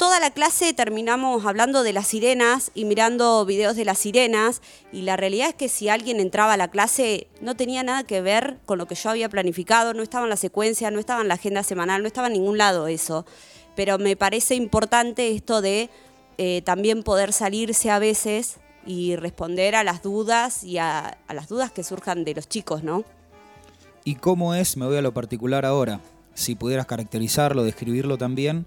[0.00, 5.02] toda la clase terminamos hablando de las sirenas y mirando videos de las sirenas y
[5.02, 8.56] la realidad es que si alguien entraba a la clase no tenía nada que ver
[8.64, 11.34] con lo que yo había planificado, no estaba en la secuencia, no estaba en la
[11.34, 13.26] agenda semanal, no estaba en ningún lado eso.
[13.76, 15.90] Pero me parece importante esto de
[16.38, 21.46] eh, también poder salirse a veces y responder a las dudas y a, a las
[21.48, 23.04] dudas que surjan de los chicos, ¿no?
[24.04, 26.00] ¿Y cómo es, me voy a lo particular ahora,
[26.32, 28.64] si pudieras caracterizarlo, describirlo también,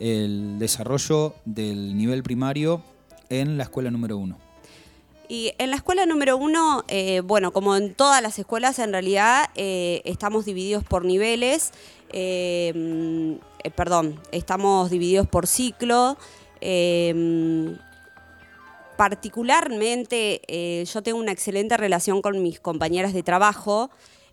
[0.00, 2.82] el desarrollo del nivel primario
[3.28, 4.38] en la escuela número uno?
[5.30, 9.44] Y en la escuela número uno, eh, bueno, como en todas las escuelas, en realidad
[9.54, 11.70] eh, estamos divididos por niveles,
[12.08, 13.38] eh,
[13.76, 16.18] perdón, estamos divididos por ciclo.
[18.96, 23.90] particularmente, yo tengo una excelente relación con mis compañeras de trabajo,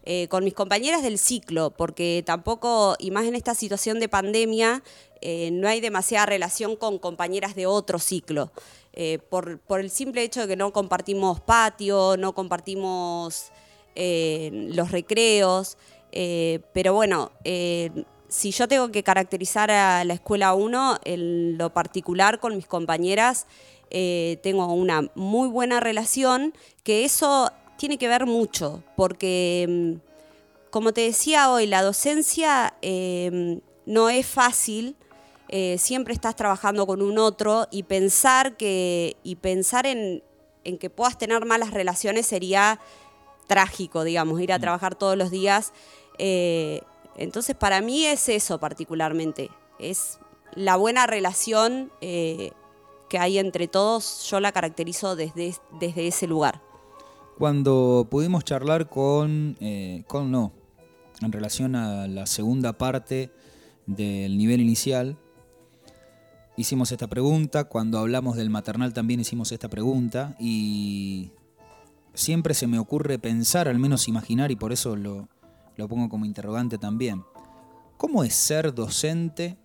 [0.09, 4.81] eh, con mis compañeras del ciclo, porque tampoco, y más en esta situación de pandemia,
[5.19, 8.53] eh, no hay demasiada relación con compañeras de otro ciclo.
[8.93, 13.51] Eh, por, por el simple hecho de que no compartimos patio, no compartimos
[13.97, 15.77] los recreos,
[16.11, 22.55] pero bueno, si yo tengo que caracterizar a la escuela 1, en lo particular con
[22.55, 23.47] mis compañeras,
[23.89, 31.01] tengo una muy buena relación, que eso tiene que ver mucho, porque mm, como te
[31.01, 34.95] decía hoy, la docencia eh, no es fácil.
[35.49, 40.21] eh, siempre estás trabajando con un otro y pensar que y pensar en,
[40.65, 42.79] en que puedas tener malas relaciones sería
[43.47, 45.71] trágico, digamos, ir a trabajar todos los días.
[46.17, 46.81] eh,
[47.15, 50.19] entonces, para mí es eso particularmente, es
[50.53, 52.51] la buena relación eh,
[53.09, 56.61] que hay entre todos, yo la caracterizo desde, desde ese lugar.
[57.37, 60.53] Cuando pudimos charlar con, eh, con no,
[61.21, 63.31] en relación a la segunda parte
[63.85, 65.19] del nivel inicial,
[66.55, 70.35] hicimos esta pregunta, cuando hablamos del maternal también hicimos esta pregunta.
[70.39, 71.31] Y
[72.15, 75.29] siempre se me ocurre pensar, al menos imaginar, y por eso lo,
[75.75, 77.23] lo pongo como interrogante también,
[77.97, 79.57] ¿cómo es ser docente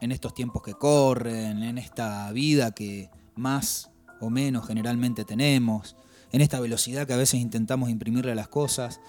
[0.00, 5.96] en estos tiempos que corren, en esta vida que más o menos generalmente tenemos,
[6.34, 9.00] en esta velocidad que a veces intentamos imprimirle a las cosas?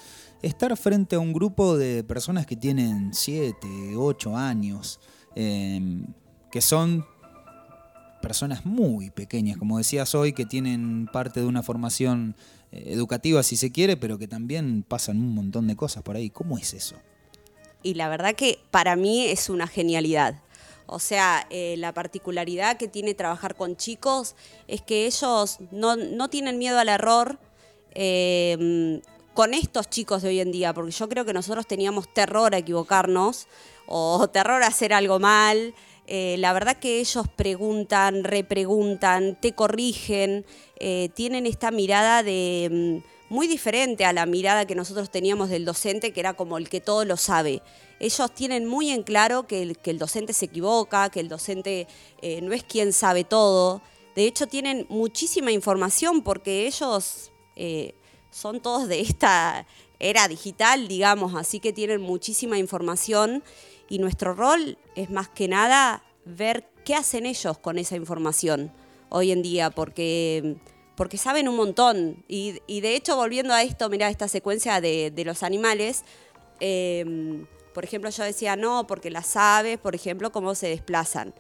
[0.41, 4.99] Estar frente a un grupo de personas que tienen 7, 8 años,
[5.35, 6.03] eh,
[6.51, 7.05] que son
[8.21, 12.35] personas muy pequeñas, como decías hoy, que tienen parte de una formación
[12.71, 16.29] eh, educativa, si se quiere, pero que también pasan un montón de cosas por ahí.
[16.29, 16.95] ¿Cómo es eso?
[17.85, 20.41] y la verdad que para mí es una genialidad.
[20.87, 24.35] O sea, eh, la particularidad que tiene trabajar con chicos
[24.67, 27.39] es que ellos no, no tienen miedo al error
[27.95, 29.01] eh,
[29.33, 32.57] con estos chicos de hoy en día, porque yo creo que nosotros teníamos terror a
[32.57, 33.47] equivocarnos
[33.85, 35.73] o terror a hacer algo mal.
[36.07, 40.45] Eh, la verdad que ellos preguntan, repreguntan, te corrigen,
[40.79, 45.65] eh, tienen esta mirada de mm, muy diferente a la mirada que nosotros teníamos del
[45.65, 47.63] docente, que era como el que todo lo sabe.
[47.99, 51.87] Ellos tienen muy en claro que el, docente se equivoca, que el docente
[52.21, 53.81] eh, no es quien sabe todo.
[54.15, 57.31] De hecho, tienen muchísima información porque ellos
[58.29, 59.65] son todos de esta
[59.99, 63.43] era digital, digamos, así que tienen muchísima información
[63.89, 68.71] y nuestro rol es más que nada ver qué hacen ellos con esa información
[69.09, 70.55] hoy en día, porque,
[70.95, 72.23] porque saben un montón.
[72.27, 76.03] Y, de hecho, volviendo a esto, mira, esta secuencia de, de los animales,
[76.59, 81.33] eh, por ejemplo, yo decía, no, porque las aves, por ejemplo, cómo se desplazan.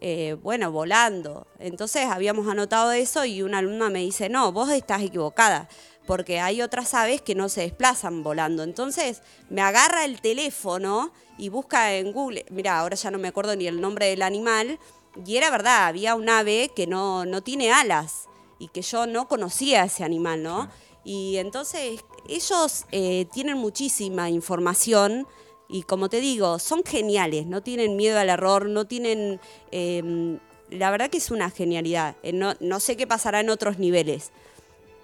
[0.00, 1.46] Eh, bueno, volando.
[1.58, 5.68] Entonces habíamos anotado eso y una alumna me dice, no, vos estás equivocada,
[6.06, 8.62] porque hay otras aves que no se desplazan volando.
[8.62, 13.56] Entonces me agarra el teléfono y busca en Google, mira, ahora ya no me acuerdo
[13.56, 14.78] ni el nombre del animal,
[15.26, 19.26] y era verdad, había un ave que no, no tiene alas y que yo no
[19.26, 20.70] conocía ese animal, ¿no?
[21.04, 25.26] Y entonces ellos eh, tienen muchísima información
[25.68, 30.90] y como te digo, son geniales, no tienen miedo al error, no tienen, eh, la
[30.90, 32.16] verdad que es una genialidad.
[32.22, 34.30] Eh, No, no sé qué pasará en otros niveles,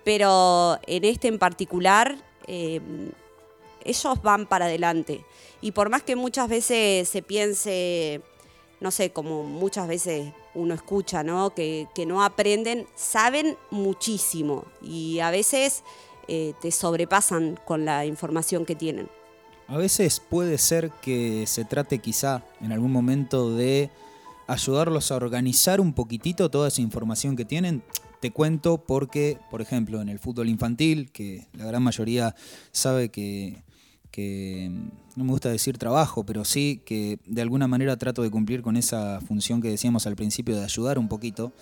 [0.07, 2.17] pero en este en particular,
[2.47, 2.81] eh,
[3.83, 5.25] ellos van para adelante.
[5.61, 8.21] Y por más que muchas veces se piense,
[8.79, 11.51] no sé, como muchas veces uno escucha, ¿no?
[11.51, 15.83] Que, que no aprenden, saben muchísimo y a veces
[16.29, 19.09] eh, te sobrepasan con la información que tienen.
[19.67, 23.91] A veces puede ser que se trate quizá en algún momento de
[24.47, 27.83] ayudarlos a organizar un poquitito toda esa información que tienen.
[28.21, 32.35] Te cuento porque, por ejemplo, en el fútbol infantil, que la gran mayoría
[32.73, 33.63] sabe que,
[34.11, 34.71] que,
[35.17, 38.77] no me gusta decir trabajo, pero sí que de alguna manera trato de cumplir con
[38.77, 41.53] esa función que decíamos al principio de ayudar un poquito,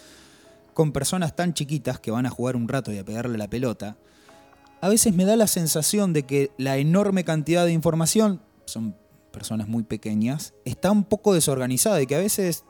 [0.73, 3.97] con personas tan chiquitas que van a jugar un rato y a pegarle la pelota,
[4.81, 8.95] a veces me da la sensación de que la enorme cantidad de información, son
[9.33, 12.65] personas muy pequeñas, está un poco desorganizada y que a veces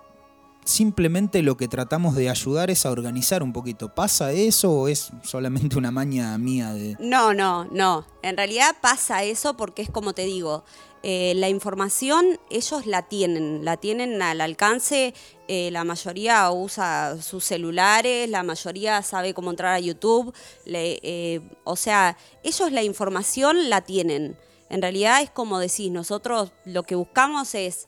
[0.64, 3.94] simplemente lo que tratamos de ayudar es a organizar un poquito.
[3.94, 6.96] ¿Pasa eso o es solamente una maña mía de...
[6.98, 8.06] No, no, no.
[8.22, 10.64] En realidad pasa eso porque es como te digo,
[11.02, 15.12] eh, la información ellos la tienen, la tienen al alcance,
[15.48, 21.76] eh, la mayoría usa sus celulares, la mayoría sabe cómo entrar a YouTube, eh, o
[21.76, 24.38] sea, ellos la información la tienen.
[24.70, 27.86] En realidad es como decís, nosotros lo que buscamos es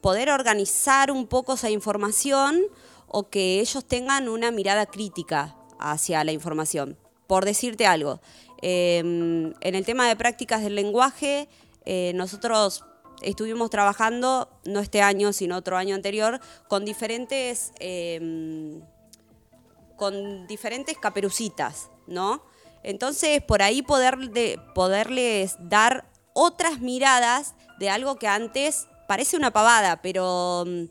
[0.00, 2.62] poder organizar un poco esa información
[3.06, 6.98] o que ellos tengan una mirada crítica hacia la información.
[7.26, 8.20] Por decirte algo,
[8.62, 11.48] eh, en el tema de prácticas del lenguaje,
[11.84, 12.84] eh, nosotros
[13.22, 18.80] estuvimos trabajando, no este año, sino otro año anterior, con diferentes, eh,
[19.96, 22.42] con diferentes caperucitas, ¿no?
[22.84, 29.50] Entonces, por ahí poder de- poderles dar otras miradas de algo que antes parece una
[29.50, 30.84] pavada, pero mm,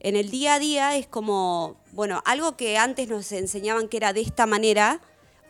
[0.00, 4.12] en el día a día es como, bueno, algo que antes nos enseñaban que era
[4.12, 5.00] de esta manera,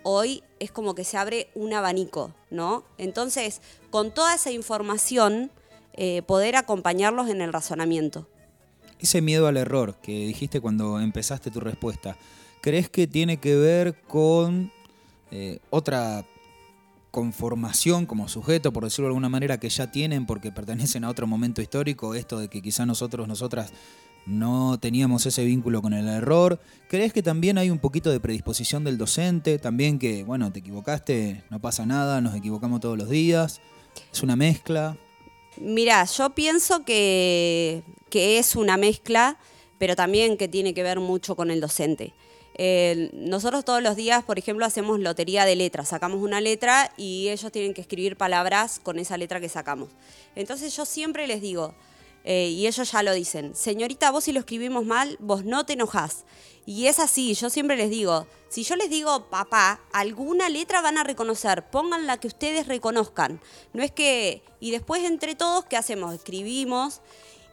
[0.04, 2.84] hoy es como que se abre un abanico, ¿no?
[2.96, 3.60] Entonces,
[3.90, 5.50] con toda esa información,
[5.94, 8.28] eh, poder acompañarlos en el razonamiento.
[9.00, 12.16] Ese miedo al error que dijiste cuando empezaste tu respuesta,
[12.60, 14.70] ¿crees que tiene que ver con
[15.32, 16.24] eh, otra
[17.12, 21.28] conformación como sujeto, por decirlo de alguna manera, que ya tienen porque pertenecen a otro
[21.28, 22.16] momento histórico?
[22.16, 23.72] Esto de que quizá nosotros, nosotras
[24.24, 26.58] no teníamos ese vínculo con el error.
[26.88, 29.58] ¿Crees que también hay un poquito de predisposición del docente?
[29.58, 33.60] También que, bueno, te equivocaste, no pasa nada, nos equivocamos todos los días.
[34.10, 34.96] Es una mezcla.
[35.58, 39.38] Mira, yo pienso que, que es una mezcla,
[39.76, 42.14] pero también que tiene que ver mucho con el docente.
[42.54, 45.88] Eh, nosotros todos los días, por ejemplo, hacemos lotería de letras.
[45.88, 49.88] Sacamos una letra y ellos tienen que escribir palabras con esa letra que sacamos.
[50.34, 51.74] Entonces yo siempre les digo,
[52.24, 55.72] eh, y ellos ya lo dicen, señorita, vos si lo escribimos mal, vos no te
[55.72, 56.24] enojás.
[56.64, 60.96] Y es así, yo siempre les digo, si yo les digo papá, alguna letra van
[60.96, 63.40] a reconocer, pongan la que ustedes reconozcan.
[63.72, 66.14] No es que, y después entre todos, ¿qué hacemos?
[66.14, 67.00] Escribimos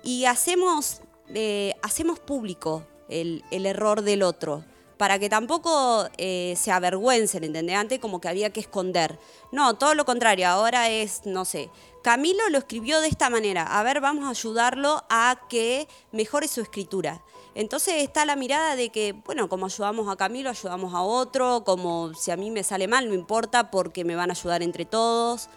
[0.04, 1.02] y hacemos,
[1.34, 4.64] eh, hacemos público el, el error del otro
[5.00, 7.78] para que tampoco eh, se avergüencen, ¿entendés?
[7.78, 9.18] Antes como que había que esconder.
[9.50, 11.70] No, todo lo contrario, ahora es, no sé,
[12.04, 16.60] Camilo lo escribió de esta manera, a ver, vamos a ayudarlo a que mejore su
[16.60, 17.24] escritura.
[17.56, 22.14] Entonces está la mirada de que, bueno, como ayudamos a Camilo, ayudamos a otro, como
[22.14, 25.48] si a mí me sale mal, no importa, porque me van a ayudar entre todos,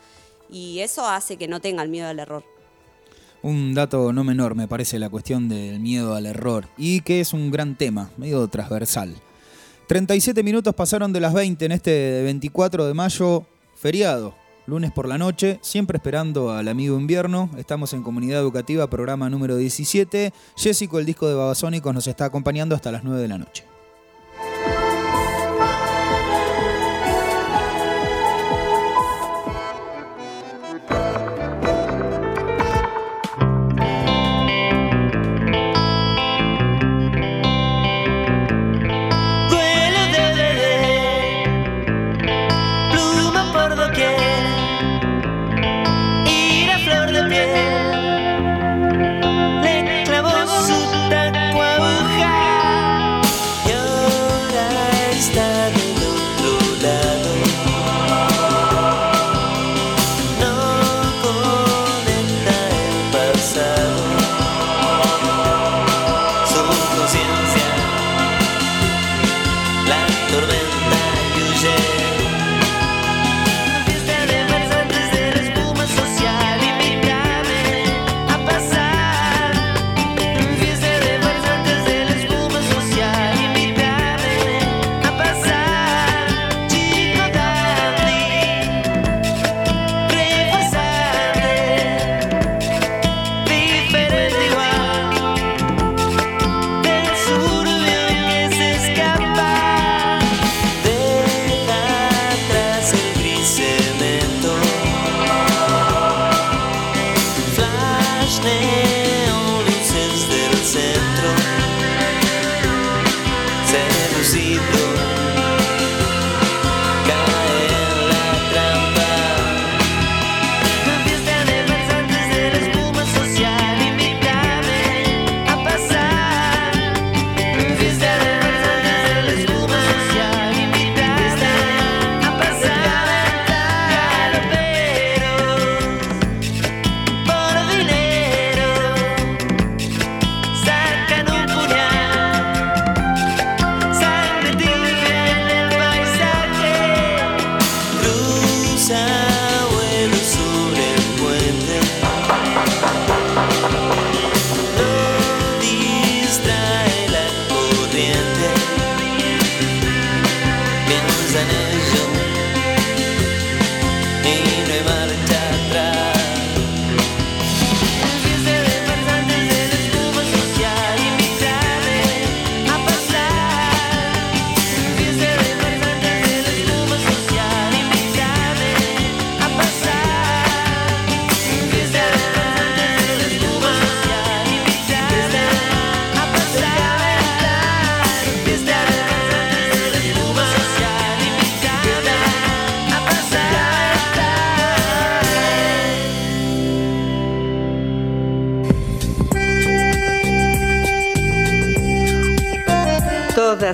[0.49, 2.45] y eso hace que no tenga el miedo al error.
[3.43, 6.69] Un dato no menor, me parece, la cuestión del miedo al error.
[6.79, 9.17] Y que es un gran tema, medio transversal.
[9.93, 14.35] 37 minutos pasaron de las 20 en este 24 de mayo, feriado,
[14.65, 17.51] lunes por la noche, siempre esperando al amigo invierno.
[17.59, 20.33] Estamos en Comunidad Educativa, programa número 17.
[20.57, 23.65] Jessico, el disco de Babasónicos, nos está acompañando hasta las 9 de la noche.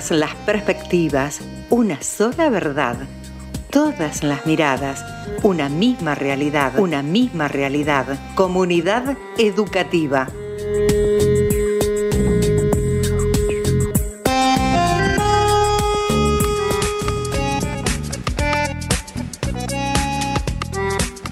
[0.09, 1.39] Las perspectivas,
[1.69, 2.97] una sola verdad.
[3.69, 5.05] Todas las miradas,
[5.43, 8.17] una misma realidad, una misma realidad.
[8.33, 10.27] Comunidad educativa.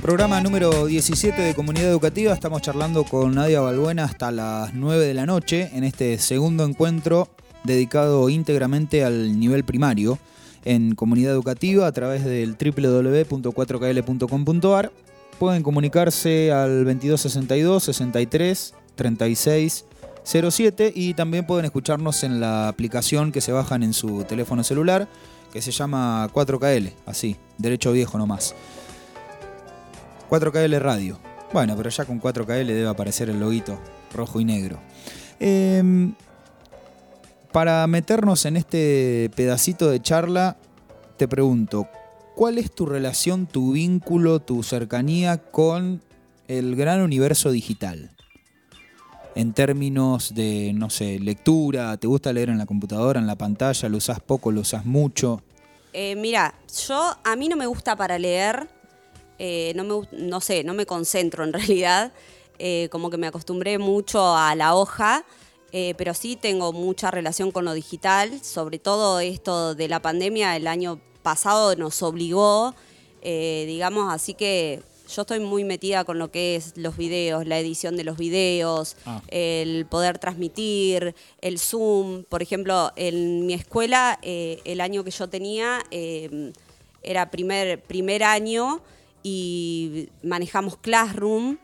[0.03, 2.31] Programa número 17 de Comunidad Educativa.
[2.31, 7.27] Estamos charlando con Nadia Balbuena hasta las 9 de la noche en este segundo encuentro
[7.63, 10.19] dedicado íntegramente al nivel primario
[10.65, 14.91] en Comunidad Educativa a través del www.4kl.com.ar.
[15.39, 19.85] Pueden comunicarse al 2262 63 36
[20.23, 25.07] 07 y también pueden escucharnos en la aplicación que se bajan en su teléfono celular
[25.53, 28.55] que se llama 4KL, así, derecho viejo nomás.
[30.29, 31.19] 4KL Radio.
[31.53, 33.79] Bueno, pero ya con 4KL debe aparecer el loguito
[34.13, 34.79] rojo y negro.
[35.39, 36.13] Em,
[37.57, 40.57] para meternos en este pedacito de charla,
[41.17, 41.89] te pregunto,
[42.35, 46.03] ¿cuál es tu relación, tu vínculo, tu cercanía con
[46.47, 48.11] el gran universo digital?
[49.33, 53.89] En términos de, no sé, lectura, ¿te gusta leer en la computadora, en la pantalla?
[53.89, 55.41] ¿Lo usas poco, lo usas mucho?
[55.93, 56.53] Eh, mira,
[56.87, 58.67] yo a mí no me gusta para leer,
[59.39, 62.11] eh, no, sé, no me concentro en realidad,
[62.59, 65.25] eh, como que me acostumbré mucho a la hoja,
[65.71, 70.55] eh, pero sí tengo mucha relación con lo digital, sobre todo esto de la pandemia
[70.55, 72.73] el año pasado nos obligó,
[73.21, 77.57] eh, digamos, así que yo estoy muy metida con lo que es los videos, la
[77.59, 79.21] edición de los videos, Ah.
[79.29, 82.23] el poder transmitir, el Zoom.
[82.25, 86.51] Por ejemplo, en mi escuela, eh, el año que yo tenía eh,
[87.03, 88.81] era primer, primer año
[89.23, 91.57] y manejamos Classroom,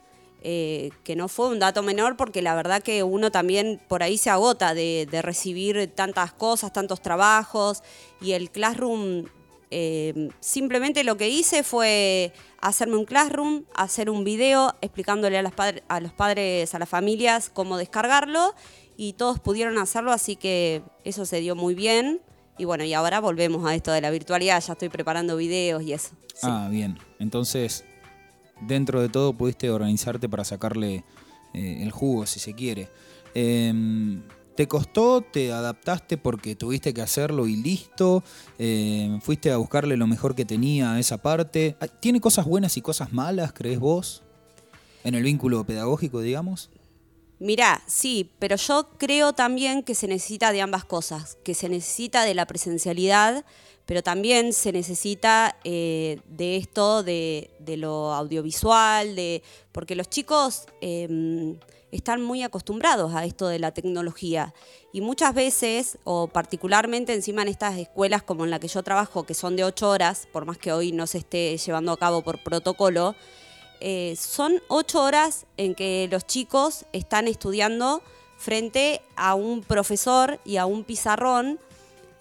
[0.46, 4.18] eh, que no fue un dato menor porque la verdad que uno también por ahí
[4.18, 7.82] se agota de, recibir tantas cosas, tantos trabajos
[8.20, 9.24] y el Classroom
[9.72, 15.54] eh, simplemente lo que hice fue hacerme un classroom, hacer un video explicándole a, las
[15.88, 18.54] a los padres, a las familias cómo descargarlo
[18.98, 22.22] y todos pudieron hacerlo, así que eso se dio muy bien.
[22.58, 25.94] Y bueno, y ahora volvemos a esto de la virtualidad, ya estoy preparando videos y
[25.94, 26.10] eso.
[26.44, 27.00] Ah, bien.
[27.18, 27.84] Entonces,
[28.68, 31.04] dentro de todo pudiste organizarte para sacarle
[31.54, 32.90] eh, el jugo, si se quiere.
[33.34, 34.22] Em,
[34.56, 35.22] ¿Te costó?
[35.22, 38.24] ¿Te adaptaste porque tuviste que hacerlo y listo?
[38.60, 41.76] Em, ¿Fuiste a buscarle lo mejor que tenía a esa parte?
[41.80, 44.22] Ah, ¿Tiene cosas buenas y cosas malas, crees vos?
[45.04, 46.70] En el vínculo pedagógico, digamos.
[47.40, 52.24] Mirá, sí, pero yo creo también que se necesita de ambas cosas, que se necesita
[52.24, 53.44] de la presencialidad,
[53.86, 60.66] pero también se necesita eh, de esto, de, de lo audiovisual, de porque los chicos
[60.82, 61.58] eh,
[61.94, 64.54] están muy acostumbrados a esto de la tecnología.
[64.92, 69.24] Y muchas veces, o particularmente encima en estas escuelas como en la que yo trabajo,
[69.24, 72.24] que son de ocho horas, por más que hoy no se esté llevando a cabo
[72.24, 73.16] por protocolo,
[73.80, 78.02] eh, son ocho horas en que los chicos están estudiando
[78.38, 81.60] frente a un profesor y a un pizarrón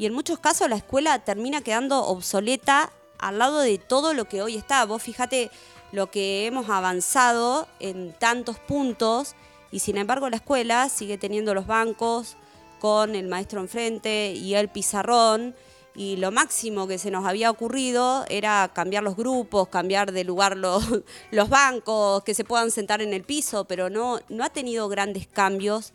[0.02, 4.42] y en muchos casos la escuela termina quedando obsoleta al lado de todo lo que
[4.42, 4.84] hoy está.
[4.84, 5.48] Vos fíjate
[5.92, 9.36] lo que hemos avanzado en tantos puntos
[9.70, 12.36] y sin embargo la escuela sigue teniendo los bancos
[12.80, 15.54] con el maestro enfrente y el pizarrón
[15.94, 20.56] y lo máximo que se nos había ocurrido era cambiar los grupos, cambiar de lugar
[20.56, 20.82] los,
[21.30, 25.28] los bancos, que se puedan sentar en el piso, pero no, no ha tenido grandes
[25.28, 25.92] cambios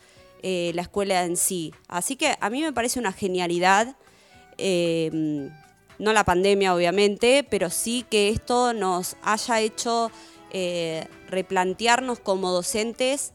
[0.49, 1.73] eh, la escuela en sí.
[1.89, 3.97] Así que a mí me parece una genialidad,
[4.57, 5.49] eh,
[5.99, 10.09] no la pandemia obviamente, pero sí que esto nos haya hecho
[10.51, 13.33] eh, replantearnos como docentes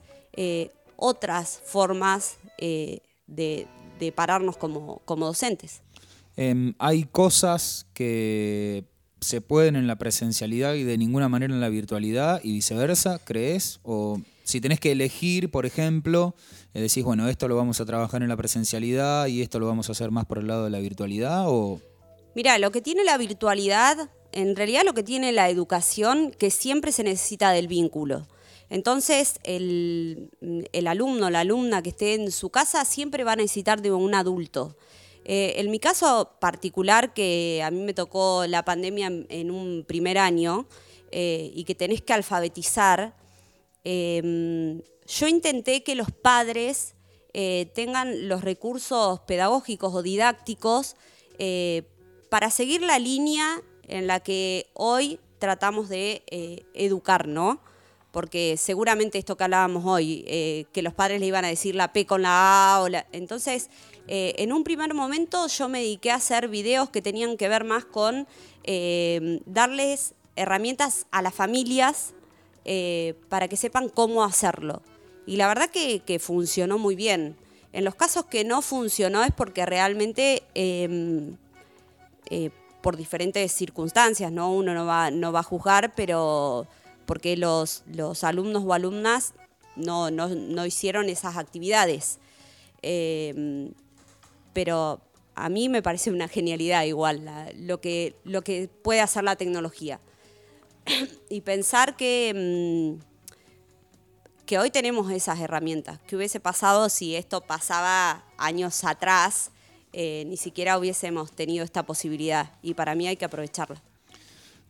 [0.96, 5.82] otras formas de, de pararnos como, como docentes.
[6.38, 8.84] Em, hay cosas que
[9.20, 13.80] se pueden en la presencialidad y de ninguna manera en la virtualidad y viceversa, ¿crees?
[13.82, 16.34] O si tenés que elegir, por ejemplo,
[16.80, 19.92] decís, bueno, esto lo vamos a trabajar en la presencialidad y esto lo vamos a
[19.92, 21.80] hacer más por el lado de la virtualidad o...
[22.34, 26.90] Mira, lo que tiene la virtualidad, en realidad lo que tiene la educación, que siempre
[26.90, 28.26] se necesita del vínculo.
[28.70, 30.30] Entonces, el,
[30.72, 34.14] el alumno, la alumna que esté en su casa siempre va a necesitar de un
[34.14, 34.76] adulto.
[35.24, 40.18] Eh, en mi caso particular, que a mí me tocó la pandemia en, un primer
[40.18, 40.66] año
[41.10, 43.14] eh, y que tenés que alfabetizar,
[43.84, 46.94] eh, yo intenté que los padres
[47.34, 50.96] eh, tengan los recursos pedagógicos o didácticos
[51.38, 51.82] eh,
[52.28, 57.60] para seguir la línea en la que hoy tratamos de eh, educar, ¿no?
[58.10, 60.22] Porque seguramente esto que hablábamos hoy,
[60.70, 63.06] que los padres le iban a decir la P con la A, o la...
[63.10, 63.70] entonces
[64.06, 67.86] en un primer momento yo me dediqué a hacer videos que tenían que ver más
[67.86, 68.28] con
[69.46, 72.12] darles herramientas a las familias
[73.30, 74.82] para que sepan cómo hacerlo.
[75.26, 77.36] Y la verdad que, funcionó muy bien.
[77.72, 81.36] En los casos que no funcionó es porque realmente em,
[82.28, 82.50] eh,
[82.82, 84.52] por diferentes circunstancias, ¿no?
[84.52, 86.66] Uno no va, no va a juzgar, pero
[87.06, 89.34] porque los, los alumnos o alumnas
[89.76, 92.18] no, no, no hicieron esas actividades.
[92.82, 93.70] Eh,
[94.52, 95.00] pero
[95.34, 100.00] a mí me parece una genialidad igual lo, que, lo que puede hacer la tecnología.
[101.30, 103.11] y pensar que, mm,
[104.52, 105.98] que hoy tenemos esas herramientas.
[106.06, 109.50] ¿Qué hubiese pasado si esto pasaba años atrás?
[109.94, 113.80] Eh, ni siquiera hubiésemos tenido esta posibilidad y para mí hay que aprovecharla.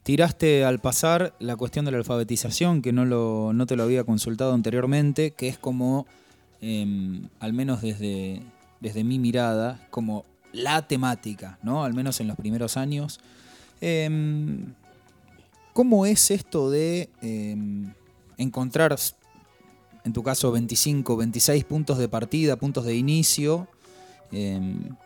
[0.05, 4.05] Tiraste al pasar la cuestión de la alfabetización, que no, lo, no te lo había
[4.05, 6.07] consultado anteriormente, que es como,
[6.61, 8.41] em, al menos desde,
[8.79, 11.83] desde mi mirada, como la temática, ¿no?
[11.83, 13.19] Al menos en los primeros años.
[13.81, 14.75] Em,
[15.73, 17.93] ¿Cómo es esto de em,
[18.39, 18.95] encontrar,
[20.05, 23.69] en tu caso, 25, 26 puntos de partida, puntos de inicio,
[24.31, 24.97] em,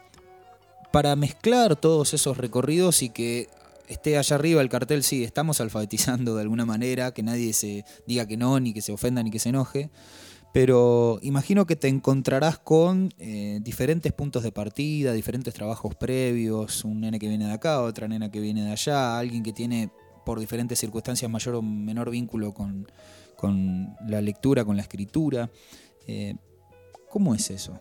[0.92, 3.48] para mezclar todos esos recorridos y que
[3.88, 8.26] esté allá arriba el cartel, sí, estamos alfabetizando de alguna manera, que nadie se diga
[8.26, 9.90] que no, ni que se ofenda, ni que se enoje.
[10.52, 17.00] Pero imagino que te encontrarás con eh, diferentes puntos de partida, diferentes trabajos previos, un
[17.00, 19.90] nene que viene de acá, otra nena que viene de allá, alguien que tiene
[20.24, 22.86] por diferentes circunstancias mayor o menor vínculo con,
[23.46, 25.48] con la lectura, con la escritura.
[26.08, 26.34] Eh,
[27.08, 27.80] ¿Cómo es eso?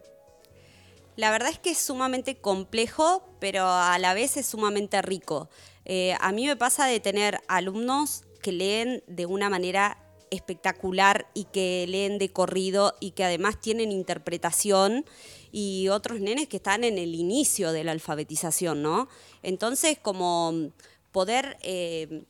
[1.16, 5.50] La verdad es que es sumamente complejo, pero a la vez es sumamente rico.
[5.86, 9.98] Eh, a mí me pasa de tener alumnos que leen de una manera
[10.30, 15.06] espectacular y que leen de corrido y que además tienen interpretación
[15.52, 19.08] y otros nenes que están en el inicio de la alfabetización, ¿no?
[19.42, 20.70] Entonces, como
[21.12, 22.26] poder eh,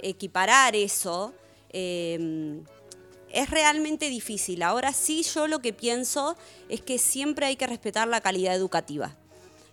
[0.00, 1.34] equiparar eso
[3.32, 4.62] es realmente difícil.
[4.62, 6.36] Ahora sí, yo lo que pienso
[6.68, 9.16] es que siempre hay que respetar la calidad educativa.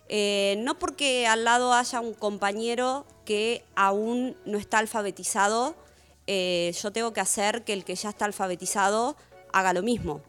[0.08, 5.74] Eh, no porque al lado haya un compañero que aún no está alfabetizado,
[6.26, 9.16] eh, yo tengo que hacer que el que ya está alfabetizado
[9.52, 10.20] haga lo mismo.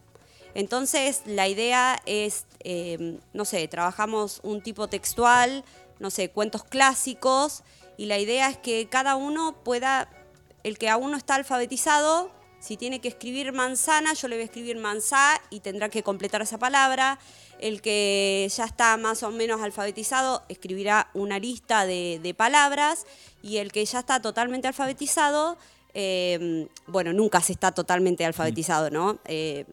[0.54, 5.64] Entonces, la idea es, eh, no sé, trabajamos un tipo textual,
[6.00, 7.62] no sé, cuentos clásicos,
[7.96, 10.08] y la idea es que cada uno pueda,
[10.64, 12.30] el que aún no está alfabetizado,
[12.60, 16.42] si tiene que escribir manzana, yo le voy a escribir manzá y tendrá que completar
[16.42, 17.18] esa palabra.
[17.60, 23.06] El que ya está más o menos alfabetizado escribirá una lista de, de palabras
[23.42, 25.56] y el que ya está totalmente alfabetizado,
[25.94, 29.18] eh, bueno, nunca se está totalmente alfabetizado, ¿no?
[29.24, 29.64] Eh,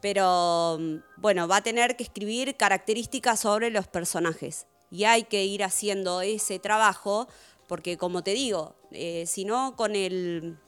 [0.00, 5.44] pero mm, bueno, va a tener que escribir características sobre los personajes y hay que
[5.44, 7.28] ir haciendo ese trabajo
[7.68, 10.58] porque como te digo, eh, si no con el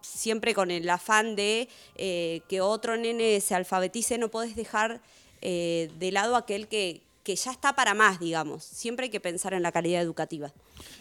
[0.00, 5.00] siempre con el afán de eh, que otro nene se alfabetice, no podés dejar
[5.40, 8.64] eh, de lado aquel que, que ya está para más, digamos.
[8.64, 10.50] Siempre hay que pensar en la calidad educativa.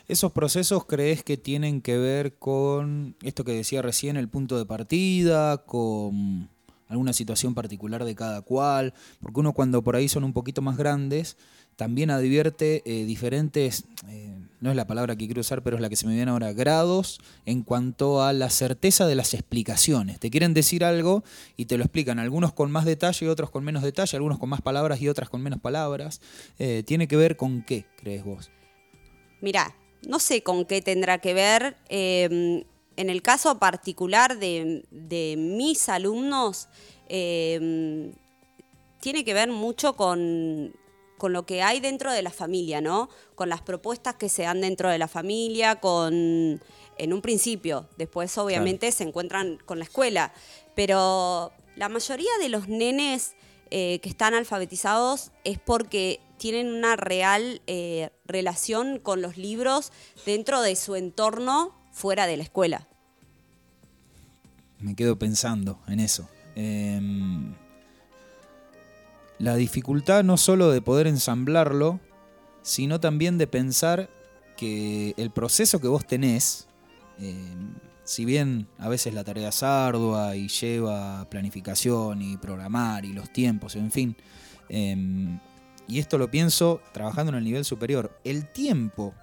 [0.08, 4.66] ¿Esos procesos crees que tienen que ver con esto que decía recién, el punto de
[4.66, 6.50] partida, con
[6.90, 8.94] alguna situación particular de cada cual?
[9.22, 11.38] Porque uno cuando por ahí son un poquito más grandes,
[11.78, 15.88] también advierte eh, diferentes, eh, no es la palabra que quiero usar, pero es la
[15.88, 20.20] que se me viene ahora, grados en cuanto a la certeza de las explicaciones.
[20.20, 21.24] Te quieren decir algo
[21.56, 24.50] y te lo explican, algunos con más detalle y otros con menos detalle, algunos con
[24.50, 26.20] más palabras y otras con menos palabras.
[26.60, 28.52] Eh, ¿Tiene que ver con qué, crees vos?
[29.40, 29.74] Mirá,
[30.06, 31.78] no sé con qué tendrá que ver.
[31.88, 32.66] eh,
[32.98, 36.68] en el caso particular de, mis alumnos,
[37.08, 38.12] eh,
[39.00, 40.74] tiene que ver mucho con,
[41.18, 43.09] con lo que hay dentro de la familia, ¿no?
[43.36, 46.61] Con las propuestas que se dan dentro de la familia, con
[46.99, 50.34] en un principio, después obviamente se encuentran con la escuela,
[50.76, 53.36] pero la mayoría de los nenes
[53.70, 59.91] eh, que están alfabetizados es porque tienen una real eh, relación con los libros
[60.26, 62.88] dentro de su entorno fuera de la escuela.
[64.80, 66.30] Me quedo pensando en eso.
[66.55, 67.55] Em,
[69.40, 72.00] la dificultad no solo de poder ensamblarlo,
[72.62, 74.10] sino también de pensar
[74.56, 76.68] que el proceso que vos tenés,
[77.20, 83.14] em, si bien a veces la tarea es ardua y lleva planificación y programar y
[83.14, 84.18] los tiempos, en fin,
[84.70, 85.40] em,
[85.88, 89.14] y esto lo pienso trabajando en el nivel superior, el tiempo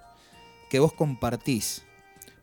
[0.69, 1.83] que vos compartís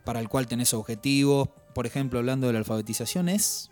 [0.05, 3.71] para el cual tenés objetivos, por ejemplo, hablando de la alfabetización, es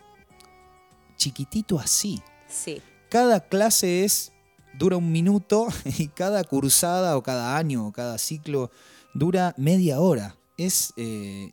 [1.17, 2.21] chiquitito así.
[2.49, 2.81] Sí,
[3.11, 4.33] Cada clase es
[4.79, 5.67] dura un minuto
[5.99, 8.71] y cada cursada o cada año o cada ciclo
[9.15, 10.37] dura media hora.
[10.57, 11.51] Es eh,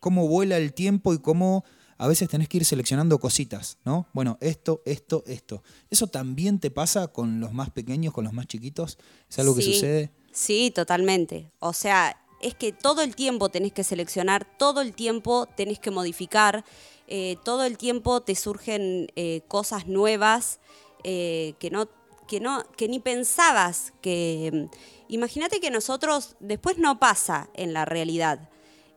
[0.00, 1.64] cómo vuela el tiempo y cómo
[1.96, 4.08] a veces tenés que ir seleccionando cositas, ¿no?
[4.12, 5.62] Bueno, esto, esto, esto.
[5.90, 8.98] ¿Eso también te pasa con los más pequeños, con los más chiquitos?
[9.30, 10.10] ¿Es algo que Sí, sucede?
[10.32, 11.52] Sí, totalmente.
[11.60, 15.92] O sea, es que todo el tiempo tenés que seleccionar, todo el tiempo tenés que
[15.92, 16.64] modificar,
[17.06, 20.60] eh, todo el tiempo te surgen eh, cosas nuevas
[21.04, 21.88] eh, que no
[22.28, 24.68] que no que ni pensabas que
[25.08, 28.48] imagínate que nosotros después no pasa en la realidad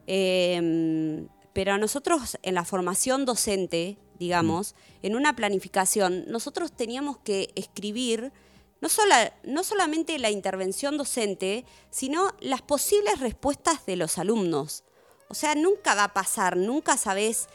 [0.08, 8.32] Eh, pero nosotros en la formación docente digamos en una planificación nosotros teníamos que escribir
[8.80, 14.84] no, sola- no solamente la intervención docente, sino las posibles respuestas de los alumnos.
[15.30, 17.47] O sea, nunca va a pasar, nunca sabes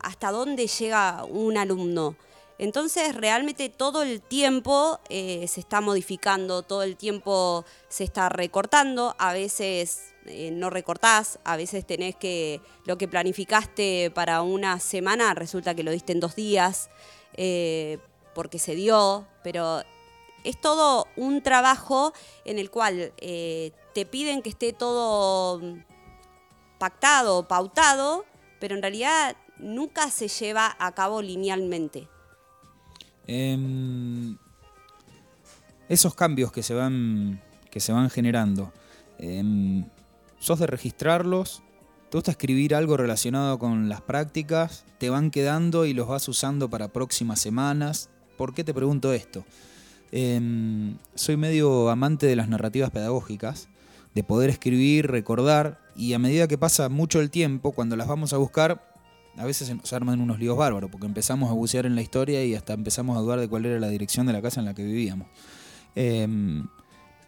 [0.00, 2.16] hasta dónde llega un alumno.
[2.58, 9.14] Entonces, realmente todo el tiempo eh, se está modificando, todo el tiempo se está recortando,
[9.18, 15.34] a veces eh, no recortás, a veces tenés que, lo que planificaste para una semana
[15.34, 16.90] resulta que lo diste en dos días,
[17.34, 17.98] eh,
[18.34, 19.82] porque se dio, pero
[20.42, 22.12] es todo un trabajo
[22.44, 25.84] en el cual te piden que esté todo mm,
[26.80, 28.24] pactado, pautado,
[28.58, 32.08] pero en realidad nunca se lleva a cabo linealmente.
[33.26, 34.36] Em,
[35.88, 37.40] esos cambios que se van,
[37.70, 38.72] que se van generando,
[39.18, 39.84] em,
[40.38, 41.62] ¿sos de registrarlos?
[42.10, 44.84] ¿Te gusta escribir algo relacionado con las prácticas?
[44.98, 48.08] ¿Te van quedando y los vas usando para próximas semanas?
[48.38, 49.44] ¿Por qué te pregunto esto?
[50.10, 53.68] Em, soy medio amante de las narrativas pedagógicas,
[54.14, 58.32] de poder escribir, recordar, y a medida que pasa mucho el tiempo, cuando las vamos
[58.32, 58.94] a buscar,
[59.36, 62.44] a veces se nos arman unos líos bárbaros, porque empezamos a bucear en la historia
[62.44, 64.74] y hasta empezamos a dudar de cuál era la dirección de la casa en la
[64.74, 65.26] que vivíamos.
[65.96, 66.68] Em,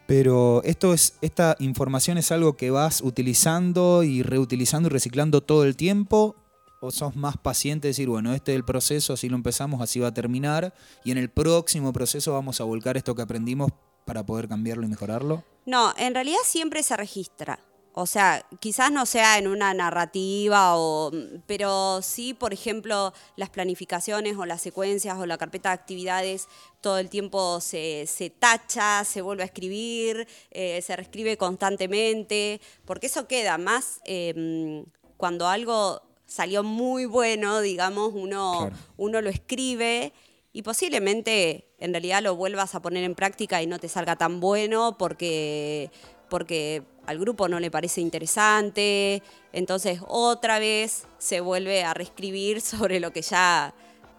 [0.06, 5.64] pero esto es, esta información es algo que vas utilizando y reutilizando y reciclando todo
[5.64, 6.36] el tiempo.
[6.80, 10.00] ¿O sos más paciente de decir, bueno, este es el proceso, así lo empezamos, así
[10.00, 10.72] va a terminar,
[11.04, 13.70] y en el próximo proceso vamos a volcar esto que aprendimos
[14.06, 15.44] para poder cambiarlo y mejorarlo?
[15.66, 17.60] No, en realidad siempre se registra.
[17.92, 21.10] O sea, quizás no sea en una narrativa, o,
[21.46, 26.46] pero sí, por ejemplo, las planificaciones o las secuencias o la carpeta de actividades,
[26.80, 33.08] todo el tiempo se, se tacha, se vuelve a escribir, eh, se reescribe constantemente, porque
[33.08, 34.84] eso queda más eh,
[35.16, 38.76] cuando algo salió muy bueno, digamos, uno, Claro.
[38.98, 40.12] uno lo escribe
[40.52, 44.38] y posiblemente en realidad lo vuelvas a poner en práctica y no te salga tan
[44.38, 45.90] bueno porque,
[46.28, 49.22] porque al grupo no le parece interesante.
[49.52, 53.74] Entonces otra vez se vuelve a reescribir sobre lo que ya,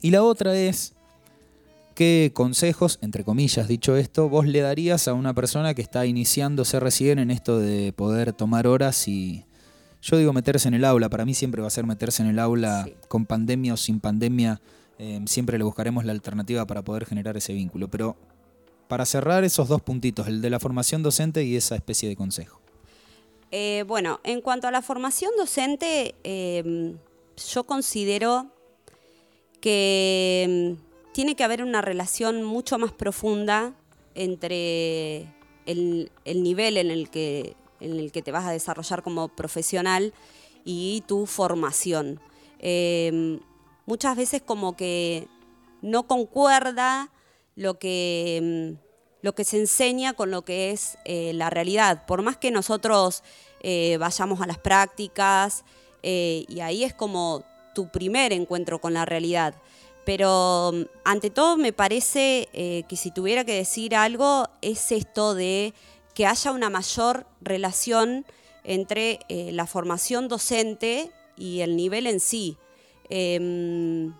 [0.00, 0.94] Y la otra es,
[1.98, 6.78] ¿qué consejos, entre comillas dicho esto, vos le darías a una persona que está iniciándose
[6.78, 9.46] recién en esto de poder tomar horas y,
[10.00, 12.38] yo digo meterse en el aula, para mí siempre va a ser meterse en el
[12.38, 12.94] aula Sí.
[13.08, 14.60] con pandemia o sin pandemia,
[15.00, 17.88] eh, siempre le buscaremos la alternativa para poder generar ese vínculo.
[17.88, 18.14] Pero
[18.86, 22.60] para cerrar esos dos puntitos, el de la formación docente y esa especie de consejo.
[23.50, 26.94] Eh, bueno, en cuanto a la formación docente, eh,
[27.52, 28.52] yo considero
[29.60, 30.87] que mm,
[31.18, 33.74] tiene que haber una relación mucho más profunda
[34.14, 35.22] entre
[35.66, 40.14] el, el nivel en el, que, en el que te vas a desarrollar como profesional
[40.64, 42.20] y tu formación.
[42.60, 43.40] Eh,
[43.84, 45.26] muchas veces como que
[45.82, 47.10] no concuerda
[47.56, 48.78] lo que, mm,
[49.22, 52.06] lo que se enseña con lo que es eh, la realidad.
[52.06, 53.24] Por más que nosotros
[53.64, 55.64] eh, vayamos a las prácticas,
[56.04, 57.42] eh, y ahí es como
[57.74, 59.56] tu primer encuentro con la realidad.
[60.08, 65.34] Pero mm, ante todo me parece eh, que si tuviera que decir algo es esto
[65.34, 65.74] de
[66.14, 68.24] que haya una mayor relación
[68.64, 72.56] entre eh, la formación docente y el nivel en sí.
[73.10, 74.14] Em,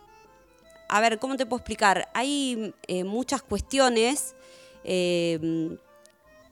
[0.90, 2.08] a ver, ¿cómo te puedo explicar?
[2.12, 4.34] Hay eh, muchas cuestiones
[4.84, 5.78] eh,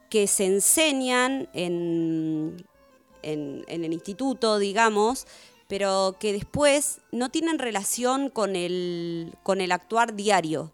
[0.09, 2.67] que se enseñan en,
[3.23, 5.27] en- en el instituto, digamos,
[5.69, 10.73] pero que después no tienen relación con el, con el actuar diario.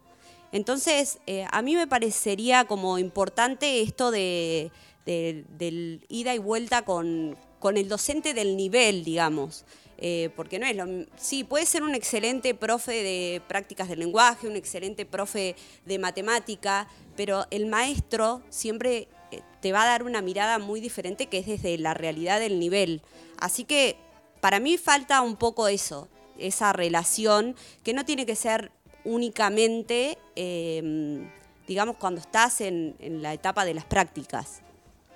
[0.52, 4.70] Entonces, eh, a mí me parecería como importante esto de,
[5.06, 9.64] de- del ida y vuelta con, con el docente del nivel, digamos.
[10.04, 10.84] Eh, porque no es lo
[11.16, 15.54] Sí, puede ser un excelente profe de prácticas del lenguaje, un excelente profe
[15.86, 21.26] de matemática, pero el maestro siempre eh, te va a dar una mirada muy diferente
[21.26, 23.00] que es desde la realidad del nivel.
[23.38, 23.96] Así que
[24.42, 28.72] para mí falta un poco eso, esa relación que no tiene que ser
[29.04, 31.28] únicamente, eh,
[31.68, 34.62] digamos, cuando estás en, en la etapa de las prácticas,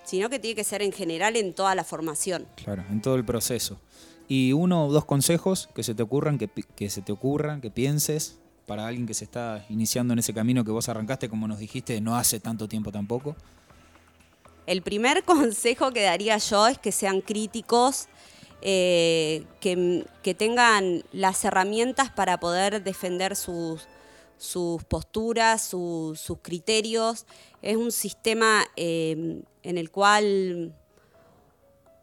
[0.05, 2.47] sino que tiene que ser en general en toda la formación.
[2.55, 3.81] Claro, en todo el proceso.
[4.29, 7.73] Y uno o dos consejos que se te ocurran, que, que se te ocurran, que
[7.73, 11.59] pienses para alguien que se está iniciando en ese camino que vos arrancaste, como nos
[11.59, 13.35] dijiste, no hace tanto tiempo tampoco.
[14.67, 18.09] El primer consejo que daría yo es que sean críticos,
[18.63, 23.87] eh, que, que tengan las herramientas para poder defender sus,
[24.39, 27.27] sus posturas, sus- sus criterios.
[27.63, 30.75] Es un sistema eh, en el cual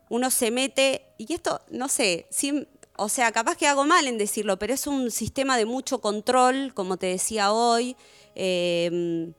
[0.10, 2.28] uno se mete, y esto, no sé,
[2.98, 6.74] o sea, capaz que hago mal en decirlo, pero es un sistema de mucho control,
[6.76, 7.96] como te decía hoy.
[8.36, 9.32] eh,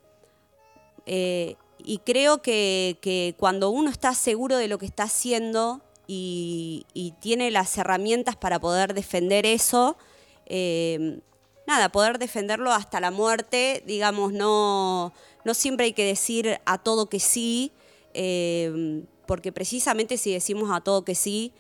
[1.07, 1.57] eh,
[1.87, 7.51] y creo que, que cuando uno está seguro de lo que está haciendo y, tiene
[7.51, 9.97] las herramientas para poder defender eso,
[10.47, 11.21] eh,
[11.67, 15.13] nada, poder defenderlo hasta la muerte, digamos, no,
[15.45, 17.73] no siempre hay que decir a todo que sí,
[18.13, 21.53] eh, porque precisamente si decimos a todo que sí,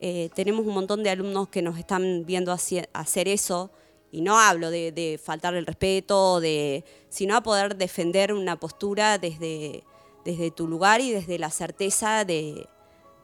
[0.00, 3.70] eh, tenemos un montón de alumnos que nos están viendo hacer eso,
[4.12, 9.18] y no hablo de, de faltar el respeto, de, sino a poder defender una postura
[9.18, 9.84] desde,
[10.24, 12.66] desde tu lugar y desde la certeza de,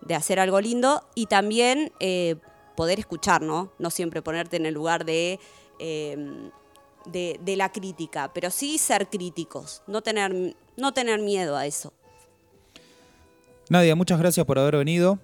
[0.06, 2.36] de hacer algo lindo y también eh,
[2.76, 3.72] poder escuchar, ¿no?
[3.78, 5.40] No siempre ponerte en el lugar de,
[5.78, 6.50] eh,
[7.06, 11.92] de, de la crítica, pero sí ser críticos, no tener, no tener miedo a eso.
[13.68, 15.18] Nadia, muchas gracias por haber venido.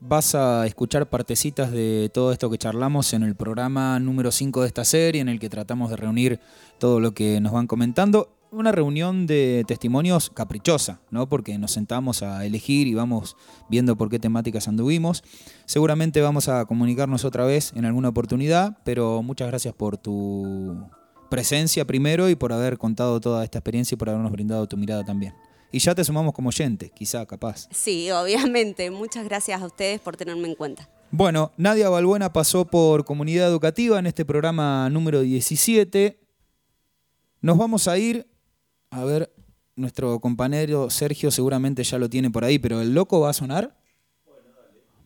[0.00, 4.66] Vas a escuchar partecitas de todo esto que charlamos en el programa número 5 de
[4.68, 6.40] esta serie, en el que tratamos de reunir
[6.78, 8.28] todo lo que nos van comentando.
[8.52, 11.26] Una reunión de testimonios caprichosa, ¿no?
[11.26, 13.34] Porque nos sentamos a elegir y vamos
[13.70, 15.24] viendo por qué temáticas anduvimos.
[15.64, 20.86] Seguramente vamos a comunicarnos otra vez en alguna oportunidad, pero muchas gracias por tu
[21.30, 25.02] presencia primero y por haber contado toda esta experiencia y por habernos brindado tu mirada
[25.02, 25.32] también.
[25.70, 27.68] Y ya te sumamos como oyente, quizá, capaz.
[27.70, 28.90] Sí, obviamente.
[28.90, 30.90] Muchas gracias a ustedes por tenerme en cuenta.
[31.10, 36.20] Bueno, Nadia Balbuena pasó por Comunidad Educativa en este programa número 17.
[37.40, 38.31] Nos vamos a ir,
[38.92, 39.32] a ver,
[39.74, 43.74] nuestro compañero Sergio seguramente ya lo tiene por ahí, pero ¿el loco va a sonar?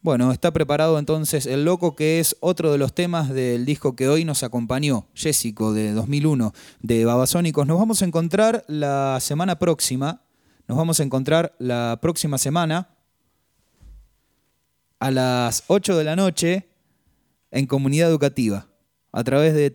[0.03, 4.09] Bueno, está preparado entonces El Loco, que es otro de los temas del disco que
[4.09, 7.67] hoy nos acompañó, Jessico, de 2001, de Babasónicos.
[7.67, 10.23] Nos vamos a encontrar la semana próxima,
[10.69, 12.91] nos vamos a encontrar la próxima semana
[15.01, 16.69] a las 8 de la noche
[17.51, 18.69] en Comunidad Educativa,
[19.11, 19.71] a través de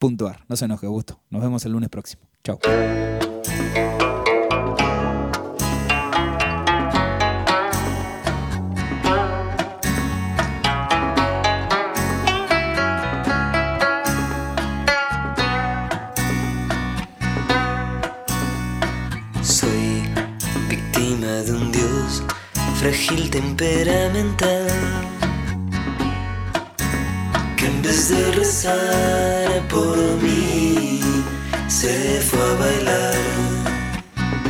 [0.00, 0.44] www.4kl.com.ar.
[0.48, 1.20] No se enoje, gusto.
[1.30, 2.28] Nos vemos el lunes próximo.
[2.44, 2.58] Chao.
[19.42, 20.02] Soy
[20.68, 22.22] víctima de un dios
[22.78, 24.65] frágil temperamental
[27.66, 31.00] en vez de rezar por mí
[31.66, 33.14] se fue a bailar,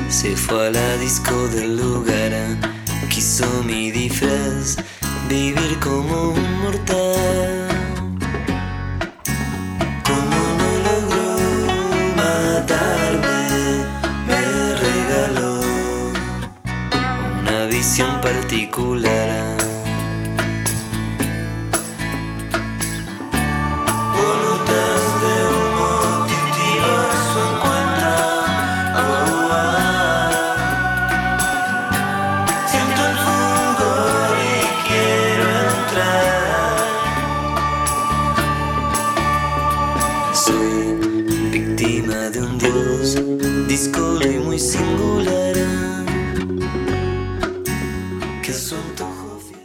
[0.09, 2.33] se fue a la disco del lugar,
[3.09, 4.77] quiso mi disfraz
[5.29, 7.69] vivir como un mortal.
[10.05, 10.47] Como